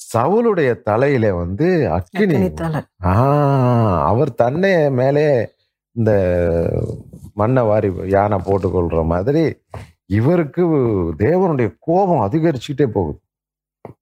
ம். 0.00 0.02
சவுலுடைய 0.14 0.82
தலையில 0.82 1.34
வந்து 1.34 1.90
அக்கினி. 1.90 2.34
ஆ 3.04 3.14
அவர் 4.08 4.34
தன்னை 4.34 4.90
மேலே 4.90 5.54
இந்த 5.96 6.12
மண்ணை 7.34 7.62
வாரி 7.62 7.92
யானை 8.06 8.38
போட்டுக்கொள்ற 8.38 9.06
மாதிரி 9.06 9.44
இவருக்கு 10.06 10.62
தேவனுடைய 11.18 11.76
கோபம் 11.78 12.30
அதிகரிச்சுட்டே 12.30 12.86
போகுது. 12.86 13.18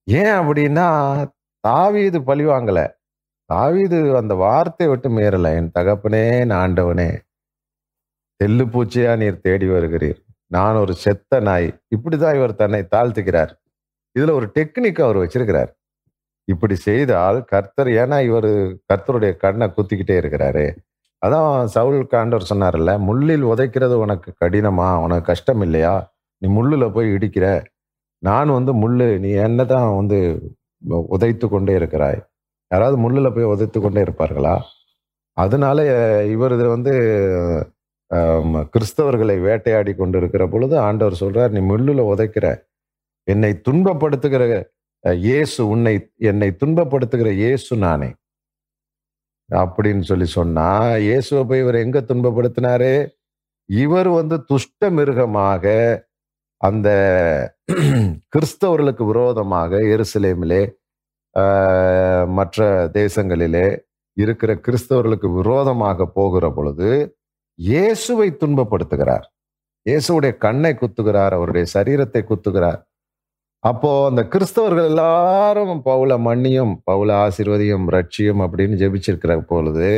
ஏன் 0.04 0.35
அப்படின்னா 0.40 0.87
தாவீது 1.61 2.22
பழி 2.22 2.44
வாங்கல. 2.44 2.80
தாவீது 3.50 4.16
அந்த 4.16 4.35
வார்த்தை 4.35 4.87
விட்டு 4.88 5.09
மீறல 5.09 5.57
என் 5.57 5.72
தகப்பனே 5.78 6.24
ஆண்டவனே 6.62 7.09
தெல்லு 8.40 8.64
பூச்சியா 8.64 9.16
நீர் 9.16 9.40
தேடி 9.40 9.66
வருகிறீர். 9.66 10.18
நான் 10.46 10.76
ஒரு 10.76 10.94
செத்த 10.94 11.40
நாய் 11.40 11.80
இப்படிதான் 11.96 12.35
இவர் 12.35 12.54
தன்னை 12.54 12.87
தாழ்த்துக்கிறார் 12.94 13.52
இதுல 14.16 14.30
ஒரு 14.30 14.46
டெக்னிக் 14.54 15.02
அவர் 15.02 15.16
வச்சிருக்கிறார். 15.16 15.70
இப்படி 16.52 16.76
செய்தால் 16.87 17.38
கர்த்தர் 17.52 17.90
ஏன்னா 18.02 18.16
இவர் 18.28 18.50
கர்த்தருடைய 18.90 19.33
கண்ணை 19.44 19.66
குத்திக்கிட்டே 19.76 20.16
இருக்கிறாரு. 20.22 20.64
அதான் 21.22 21.70
சவுல் 21.74 22.00
காண்டவர் 22.14 22.50
சொன்னார்ல 22.50 22.92
முள்ளில் 23.09 23.44
உதைக்கிறது 23.52 23.96
உனக்கு 24.04 24.30
கடினமா? 24.42 24.88
உனக்கு 25.04 25.28
கஷ்டம் 25.30 25.62
இல்லையா? 25.66 25.94
நீ 26.42 26.46
முள்ளில் 26.57 26.94
போய் 26.96 27.09
இடிக்கிற. 27.16 27.46
நான் 28.22 28.50
வந்து 28.59 28.72
முள்ளு 28.83 29.07
நீ 29.24 29.30
என்ன 29.46 29.64
தான் 29.74 29.88
வந்து 30.00 30.18
உதைத்து 31.14 31.46
கொண்டே 31.48 31.74
இருக்கிறாய்? 31.80 32.18
யாராவது 32.70 32.96
முள்ளில் 33.04 33.35
போய் 33.37 33.50
உதைத்து 33.54 33.78
கொண்டே 33.80 34.02
இருப்பார்களா? 34.07 34.54
அதனால 35.37 35.78
இவர் 36.35 36.54
வந்து 36.74 36.92
கிறிஸ்தவர்களை 38.74 39.37
வேட்டையாடி 39.46 39.92
கொண்டு 40.00 40.16
இருக்கிற 40.20 40.44
பொழுது 40.52 40.74
ஆண்டவர் 40.87 41.20
சொல்றார் 41.22 41.54
நீ 41.57 41.61
முள்ளில் 41.70 42.09
உதைக்கிற. 42.12 42.46
என்னை 43.28 43.50
துன்பப்படுத்துகிற 43.68 44.44
இயேசு 45.04 45.60
உன்னை 45.68 45.94
என்னை 46.24 46.48
துன்பப்படுத்துகிற 46.60 47.30
இயேசு 47.36 47.72
நானே. 47.78 48.10
அப்படின்னு 49.50 50.00
சொல்லி 50.02 50.26
சொன்னா 50.30 50.68
இயேசுவை 51.02 51.42
போய் 51.44 51.60
இவர் 51.60 51.74
எங்க 51.76 51.98
துன்பப்படுத்தினாரு? 52.02 52.92
இவர் 53.68 54.08
வந்து 54.10 54.36
துஷ்ட 54.44 54.90
மிருகமாக 54.90 55.64
அந்த 56.60 56.88
கிறிஸ்தவர்களுக்கு 58.32 59.04
விரோதமாக 59.06 59.72
எருசலேமிலே 59.94 60.62
ஆஹ், 61.36 62.26
மற்ற 62.30 62.58
தேசங்களிலே 62.94 63.66
இருக்கிற 64.16 64.52
கிறிஸ்தவர்களுக்கு 64.66 65.28
விரோதமாக 65.34 66.06
போகிற 66.14 66.50
பொழுது 66.52 66.88
இயேசுவை 67.58 68.28
துன்பப்படுத்துகிறார். 68.40 69.26
இயேசுவுடைய 69.86 70.32
கண்ணை 70.38 70.72
குத்துகிறார் 70.74 71.32
அவருடைய 71.32 71.64
சரீரத்தை 71.74 72.22
குத்துகிறார். 72.24 72.80
அப்போ 73.64 73.90
அந்த 74.09 74.22
கிறிஸ்தவர்கள் 74.33 74.88
எல்லாரும் 74.90 75.79
பவுல 75.87 76.12
மன்னியும் 76.27 76.72
பவுல 76.90 77.11
ஆசிர்வதியும் 77.24 77.87
ரட்சியும் 77.94 78.42
அப்படின்னு 78.44 78.77
ஜெபிச்சிருக்கிற 78.83 79.35
பொழுது 79.53 79.88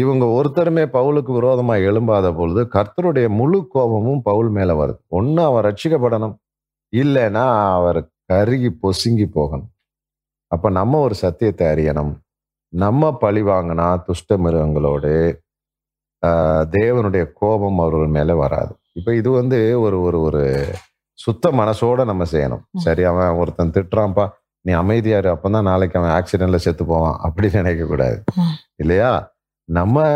இவங்க 0.00 0.24
ஒருத்தருமே 0.38 0.84
பவுலுக்கு 0.96 1.32
விரோதமாக 1.38 1.86
எழும்பாத 1.90 2.26
பொழுது 2.38 2.62
கர்த்தருடைய 2.74 3.26
முழு 3.38 3.60
கோபமும் 3.74 4.20
பவுல் 4.28 4.50
மேலே 4.56 4.74
வருது. 4.80 5.00
ஒன்று 5.18 5.40
அவன் 5.48 5.64
ரட்சிக்கப்படணும் 5.68 6.34
இல்லைன்னா 6.92 7.44
அவர் 7.78 8.00
கருகி 8.32 8.70
பொசுங்கி 8.82 9.26
போகணும். 9.38 9.70
அப்போ 10.52 10.68
நம்ம 10.78 11.00
ஒரு 11.06 11.16
சத்தியத்தை 11.24 11.64
அறியணும். 11.72 12.12
நம்ம 12.72 13.12
பழி 13.22 13.42
வாங்கினா 13.50 13.88
துஷ்ட 14.08 14.36
மிருகங்களோடு 14.44 15.14
தேவனுடைய 16.76 17.24
கோபம் 17.40 17.80
அவர்கள் 17.84 18.14
மேலே 18.18 18.34
வராது. 18.44 18.72
இப்போ 18.98 19.10
இது 19.20 19.30
வந்து 19.40 19.58
ஒரு 19.86 19.96
ஒரு 20.08 20.18
ஒரு 20.28 20.42
சுத்த 21.24 21.50
மனசோட 21.60 22.04
நம்ம 22.10 22.24
செய்யணும். 22.32 22.64
சரி 22.86 23.02
அவன் 23.10 23.38
ஒருத்தன் 23.42 23.74
திட்டுறான்ப்பா 23.76 24.26
நீ 24.64 24.72
அமைதியாரு 24.82 25.28
அப்பதான் 25.34 25.68
நாளைக்கு 25.70 25.96
அவன் 26.00 26.14
ஆக்சிடென்ட்ல 26.18 26.58
செத்து 26.64 26.84
போவான் 26.90 27.16
அப்படி 27.26 27.48
நினைக்க 27.60 27.84
கூடாது. 27.84 28.18
இல்லையா 28.82 29.10
நம்ம 29.68 30.06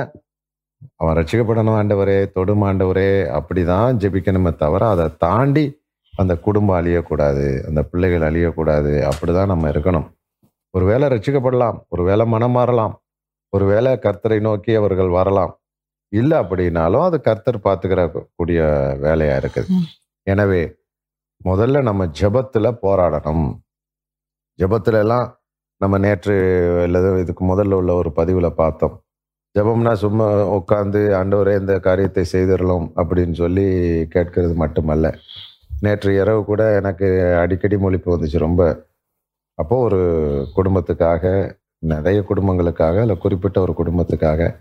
அவன் 1.01 1.17
ரட்சிக்கப்படணும் 1.19 1.77
ஆண்டவரே 1.81 2.17
தொடும் 2.37 2.65
ஆண்டவரே 2.69 3.11
அப்படிதான் 3.38 3.99
ஜெபிக்கணுமே 4.03 4.53
தவிர 4.62 4.83
அதை 4.95 5.07
தாண்டி 5.25 5.65
அந்த 6.15 6.33
குடும்பம் 6.47 6.79
அழியக்கூடாது 6.79 7.47
அந்த 7.69 7.81
பிள்ளைகள் 7.91 8.27
அழியக்கூடாது 8.29 8.93
அப்படிதான் 9.11 9.53
நம்ம 9.53 9.71
இருக்கணும் 9.73 10.07
ஒருவேளை 10.77 11.07
ரட்சிக்கப்படலாம் 11.15 11.79
ஒருவேளை 11.95 12.25
மனம் 12.35 12.55
மாறலாம் 12.57 12.95
ஒருவேளை 13.53 13.91
கர்த்தரை 14.05 14.38
நோக்கி 14.49 14.73
அவர்கள் 14.81 15.11
வரலாம் 15.19 15.53
இல்லை 16.12 16.37
அப்படின்னாலும் 16.43 17.05
அது 17.09 17.17
கர்த்தர் 17.29 17.65
பார்த்துக்கிற 17.67 18.03
கூடிய 18.38 18.62
வேலையா 19.05 19.37
இருக்குது. 19.43 19.69
எனவே 20.27 20.62
முதல்ல 21.44 21.83
நம்ம 21.83 22.07
ஜபத்தில் 22.07 22.78
போராடணும். 22.83 23.59
ஜெபத்துல 24.59 24.92
எல்லாம் 24.92 25.40
நம்ம 25.76 25.98
நேற்று 25.98 26.35
அல்லது 26.83 27.20
இதுக்கு 27.20 27.44
முதல்ல 27.44 27.72
உள்ள 27.72 27.94
ஒரு 27.94 28.12
பதிவில் 28.12 28.55
பார்த்தோம். 28.55 29.02
ஜபம்னா 29.59 29.92
சும்மா 29.92 30.33
உட்காந்து 30.35 31.00
ஆண்டவரே 31.20 31.61
இந்த 31.61 31.78
காரியத்தை 31.78 32.24
செய்திடலாம் 32.33 32.87
அப்படின்னு 32.96 33.35
சொல்லி 33.35 33.66
கேட்கறது 34.14 34.55
மட்டுமல்ல. 34.55 35.16
நேற்று 35.81 36.14
இரவு 36.14 36.44
கூட 36.44 36.74
எனக்கு 36.74 37.37
அடிக்கடி 37.37 37.76
மொழிப்பு 37.76 38.09
வந்துச்சு 38.14 38.38
ரொம்ப. 38.38 38.87
அப்போ 39.55 39.76
ஒரு 39.76 40.00
குடும்பத்துக்காக 40.57 41.55
நிறைய 41.78 42.24
குடும்பங்களுக்காக 42.28 43.00
இல்லை 43.00 43.16
குறிப்பிட்ட 43.16 43.61
ஒரு 43.61 43.74
குடும்பத்துக்காக 43.78 44.57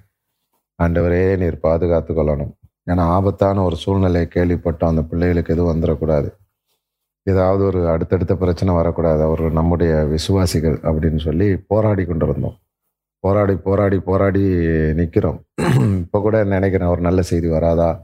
ஆண்டவரே 0.84 1.38
நீர் 1.38 1.60
பாதுகாத்து 1.60 2.14
கொள்ளணும். 2.14 2.54
ஏன்னா 2.90 3.00
ஆபத்தான 3.00 3.64
ஒரு 3.64 3.76
சூழ்நிலையை 3.76 4.30
கேள்விப்பட்டோம். 4.34 4.92
அந்த 4.94 5.02
பிள்ளைகளுக்கு 5.02 5.54
எதுவும் 5.54 5.82
வந்துடக்கூடாது. 5.82 6.30
ஏதாவது 7.24 7.64
ஒரு 7.64 7.90
அடுத்தடுத்த 7.90 8.36
பிரச்சனை 8.36 8.76
வரக்கூடாது. 8.76 9.22
அவர் 9.24 9.52
நம்முடைய 9.52 9.96
விசுவாசிகள் 9.96 10.78
அப்படின்னு 10.78 11.20
சொல்லி 11.20 11.58
போராடி 11.58 12.06
கொண்டிருந்தோம். 12.06 12.60
போராடி 13.20 13.56
போராடி 13.56 14.00
போராடி 14.00 14.44
நிற்கிறோம் 14.94 15.46
இப்போ 16.00 16.20
கூட 16.20 16.44
நினைக்கிறேன் 16.44 16.88
ஒரு 16.88 17.02
நல்ல 17.02 17.22
செய்தி 17.22 17.48
வராதா? 17.48 18.02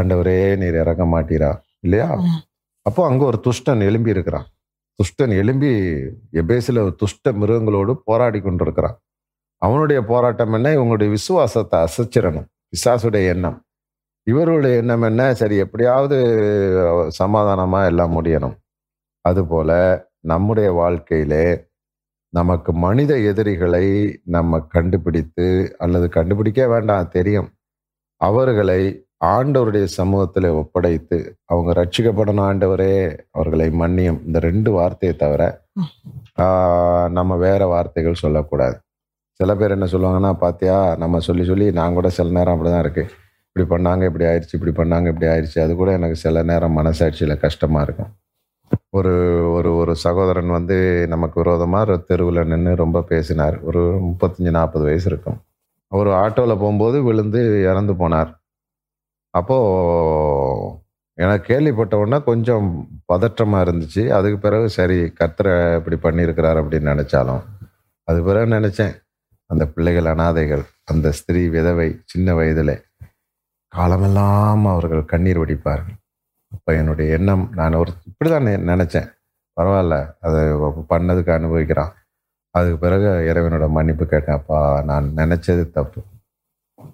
ஆண்டவரே 0.00 0.56
நீர் 0.56 0.74
இறங்க 0.74 1.04
மாட்டீரா? 1.04 1.60
இல்லையா. 1.80 2.18
அப்போ 2.82 3.06
அங்கே 3.06 3.24
ஒரு 3.24 3.40
துஷ்டன் 3.44 3.80
எழும்பி 3.80 4.10
இருக்கிறான். 4.10 4.46
துஷ்டன் 4.98 5.32
எழும்பி 5.36 5.70
எபேசில் 6.32 6.78
ஒரு 6.78 6.94
துஷ்ட 6.94 7.32
மிருகங்களோடு 7.32 7.92
போராடி 8.04 8.40
கொண்டிருக்கிறான். 8.40 8.98
அவனுடைய 9.58 10.02
போராட்டம் 10.04 10.52
என்ன? 10.52 10.74
இவங்களுடைய 10.76 11.08
விசுவாசத்தை 11.10 11.78
அசைச்சிடணும். 11.80 12.46
பிசாசுடைய 12.72 13.26
எண்ணம். 13.28 13.63
இவருடைய 14.26 14.74
எண்ணம் 14.80 15.04
என்ன? 15.08 15.22
சரி 15.40 15.56
எப்படியாவது 15.64 16.18
சமாதானமா 17.18 17.80
எல்லாம் 17.90 18.14
முடியணும். 18.16 18.56
அதுபோல 19.24 19.70
நம்முடைய 20.32 20.68
வாழ்க்கையிலே 20.80 21.44
நமக்கு 22.34 22.70
மனித 22.84 23.12
எதிரிகளை 23.30 23.86
நம்ம 24.36 24.60
கண்டுபிடித்து 24.74 25.46
அல்லது 25.78 26.06
கண்டுபிடிக்க 26.16 26.62
வேண்டாம் 26.72 27.12
தெரியும். 27.16 27.48
அவர்களை 28.20 28.80
ஆண்டவருடைய 29.24 29.86
சமூகத்தில் 29.98 30.48
ஒப்படைத்து 30.60 31.18
அவங்க 31.50 31.70
ரட்சிக்கப்படணும் 31.80 32.46
ஆண்டவரே 32.48 32.94
அவர்களை 33.36 33.68
மன்னியும். 33.82 34.18
இந்த 34.26 34.38
ரெண்டு 34.48 34.70
வார்த்தையை 34.78 35.14
தவிர 35.18 35.42
நம்ம 37.18 37.36
வேற 37.44 37.62
வார்த்தைகள் 37.74 38.22
சொல்லக்கூடாது. 38.24 38.76
சில 39.40 39.50
பேர் 39.60 39.76
என்ன 39.76 39.86
சொல்லுவாங்கன்னா 39.92 40.32
பாத்தியா 40.44 40.78
நம்ம 41.02 41.20
சொல்லி 41.28 41.44
சொல்லி 41.50 41.68
நான் 41.78 41.96
கூட 41.98 42.08
சில 42.18 42.34
நேரம் 42.38 42.56
அப்படிதான் 42.56 42.84
இருக்கு. 42.86 43.04
இப்படி 43.56 43.66
பண்ணாங்க 43.74 44.02
இப்படி 44.04 44.24
ஆயிடுச்சு 44.24 44.56
இப்படி 44.58 44.72
பண்ணாங்க 44.80 45.06
இப்படி 45.06 45.26
ஆயிடுச்சு. 45.26 45.58
அது 45.60 45.72
கூட 45.74 45.92
எனக்கு 45.92 46.16
சில 46.16 46.42
நேரம் 46.42 46.76
மனசாட்சியில் 46.78 47.42
கஷ்டமாக 47.44 47.84
இருக்கும். 47.86 48.12
ஒரு 48.90 49.12
ஒரு 49.52 49.76
ஒரு 49.76 49.92
சகோதரன் 49.96 50.50
வந்து 50.50 50.76
நமக்கு 51.08 51.36
விரோதமாக 51.42 51.96
தெருவில் 52.08 52.40
நின்று 52.46 52.74
ரொம்ப 52.74 53.02
பேசினார். 53.02 53.56
ஒரு 53.62 53.82
முப்பத்தஞ்சு 54.06 54.50
நாற்பது 54.50 54.84
வயசு 54.84 55.06
இருக்கும். 55.10 55.38
அவர் 55.88 56.08
ஆட்டோவில் 56.08 56.60
போகும்போது 56.62 57.02
விழுந்து 57.02 57.40
இறந்து 57.70 57.92
போனார். 57.92 58.30
அப்போது 59.30 60.82
எனக்கு 61.18 61.44
கேள்விப்பட்ட 61.46 61.96
உடனே 61.96 62.18
கொஞ்சம் 62.22 62.66
பதற்றமாக 63.12 63.64
இருந்துச்சு. 63.66 64.08
அதுக்கு 64.08 64.38
பிறகு 64.38 64.68
சரி 64.68 64.98
கர்த்தரை 65.20 65.54
இப்படி 65.76 65.98
பண்ணியிருக்கிறார் 66.06 66.60
அப்படின்னு 66.62 66.92
நினச்சாலும். 66.94 67.42
அது 68.08 68.22
பிறகு 68.22 68.48
நினச்சேன் 68.54 68.94
அந்த 69.46 69.66
பிள்ளைகள் 69.66 70.10
அனாதைகள் 70.14 70.64
அந்த 70.84 71.12
ஸ்திரீ 71.12 71.48
விதவை 71.48 71.88
சின்ன 72.04 72.34
வயதில் 72.34 72.74
காலமெல்லாம் 73.74 74.66
அவர்கள் 74.66 75.04
கண்ணீர் 75.04 75.38
வடிப்பார்கள். 75.38 75.96
அப்போ 76.52 76.74
என்னுடைய 76.74 77.12
எண்ணம் 77.12 77.48
நான் 77.54 77.74
ஒரு 77.74 77.92
இப்படிதான் 77.92 78.46
நெ- 78.46 78.62
நினச்சேன். 78.62 79.14
பரவாயில்ல 79.60 80.14
அதை 80.20 80.42
பண்ணதுக்கு 80.88 81.30
அனுபவிக்கிறான். 81.30 81.92
அதுக்கு 82.50 82.78
பிறகு 82.78 83.32
இறைவனோட 83.34 83.68
மன்னிப்பு 83.68 84.06
கேட்டேன். 84.06 84.34
அப்பா 84.34 84.82
நான் 84.82 85.12
நினச்சது 85.16 85.70
தப்பு. 85.70 86.02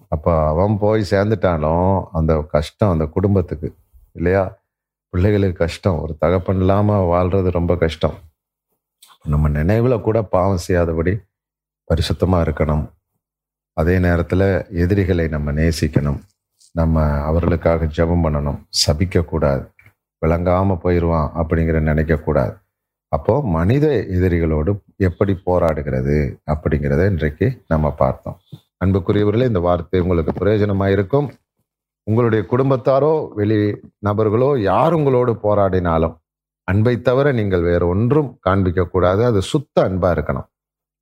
அப்போ 0.09 0.47
அவன் 0.47 0.79
போய் 0.79 1.07
சேர்ந்துட்டாலும் 1.11 2.05
அந்த 2.13 2.45
கஷ்டம் 2.49 2.91
அந்த 2.91 3.07
குடும்பத்துக்கு 3.07 3.75
இல்லையா? 4.13 4.59
பிள்ளைகளுக்கு 5.09 5.59
கஷ்டம் 5.59 6.01
ஒரு 6.01 6.17
தகப்பன் 6.19 6.57
இல்லாமல் 6.57 6.97
வாழ்றது 6.97 7.51
ரொம்ப 7.51 7.77
கஷ்டம். 7.77 8.15
நம்ம 9.25 9.49
நினைவில் 9.49 10.01
கூட 10.01 10.23
பாவம் 10.23 10.57
செய்யாதபடி 10.57 11.19
பரிசுத்தமாக 11.95 12.49
இருக்கணும். 12.49 12.91
அதே 13.73 13.99
நேரத்தில் 13.99 14.67
எதிரிகளை 14.71 15.29
நம்ம 15.29 15.53
நேசிக்கணும். 15.53 16.21
நம்ம 16.79 17.05
அவர்களுக்காக 17.29 17.89
ஜெபம் 17.97 18.25
பண்ணணும். 18.25 18.59
சபிக்கக்கூடாது. 18.83 19.65
விளங்காமல் 20.23 20.83
போயிடுவான் 20.83 21.29
அப்படிங்கிற 21.41 21.79
நினைக்கக்கூடாது. 21.91 22.55
அப்போது 23.13 23.47
மனித 23.57 23.87
எதிரிகளோடு 24.17 24.73
எப்படி 25.09 25.33
போராடுகிறது 25.47 26.17
அப்படிங்கிறத 26.53 27.05
இன்றைக்கு 27.13 27.47
நம்ம 27.73 27.87
பார்த்தோம். 28.03 28.37
அன்புக்குரியவர்களே 28.85 29.49
இந்த 29.51 29.61
வார்த்தை 29.69 30.01
உங்களுக்கு 30.05 30.33
பிரயோஜனமாக 30.41 30.95
இருக்கும் 30.97 31.29
உங்களுடைய 32.07 32.43
குடும்பத்தாரோ 32.53 33.13
வெளி 33.39 33.59
நபர்களோ 34.09 34.51
யார் 34.71 34.97
உங்களோடு 34.99 35.33
போராடினாலும் 35.47 36.15
அன்பை 36.69 36.95
தவிர 37.09 37.27
நீங்கள் 37.39 37.67
வேறு 37.69 37.85
ஒன்றும் 37.95 38.31
காண்பிக்கக்கூடாது. 38.47 39.23
அது 39.31 39.41
சுத்த 39.53 39.83
அன்பாக 39.89 40.15
இருக்கணும். 40.17 40.47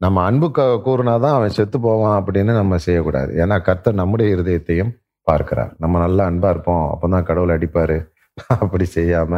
நம்ம 0.00 0.22
அன்பு 0.28 0.48
கூறுனா 0.86 1.14
தான் 1.24 1.36
அவன் 1.38 1.56
செத்து 1.58 1.78
போவான் 1.86 2.16
அப்படின்னு 2.20 2.52
நம்ம 2.60 2.78
செய்யக்கூடாது. 2.86 3.30
ஏன்னா 3.42 3.56
கர்த்தர் 3.68 4.00
நம்முடைய 4.02 4.36
இருதயத்தையும் 4.36 4.92
பார்க்கிறார். 5.30 5.72
நம்ம 5.78 5.98
நல்லா 5.98 6.24
அன்பா 6.28 6.50
இருப்போம். 6.50 6.84
அப்பதான் 6.92 7.22
கடவுள் 7.22 7.54
அடிப்பாரு. 7.58 7.98
அப்படி 8.64 8.86
செய்யாம 8.94 9.32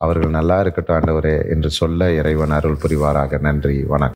அவர்கள் 0.00 0.30
நல்லா 0.30 0.56
இருக்கட்டும் 0.60 0.96
ஆண்டவரே 0.96 1.36
என்று 1.48 1.70
சொல்ல 1.70 2.10
இறைவன் 2.12 2.50
அருள் 2.50 2.82
புரிவாராக. 2.82 3.40
நன்றி. 3.40 3.76
வணக்கம். 3.84 4.14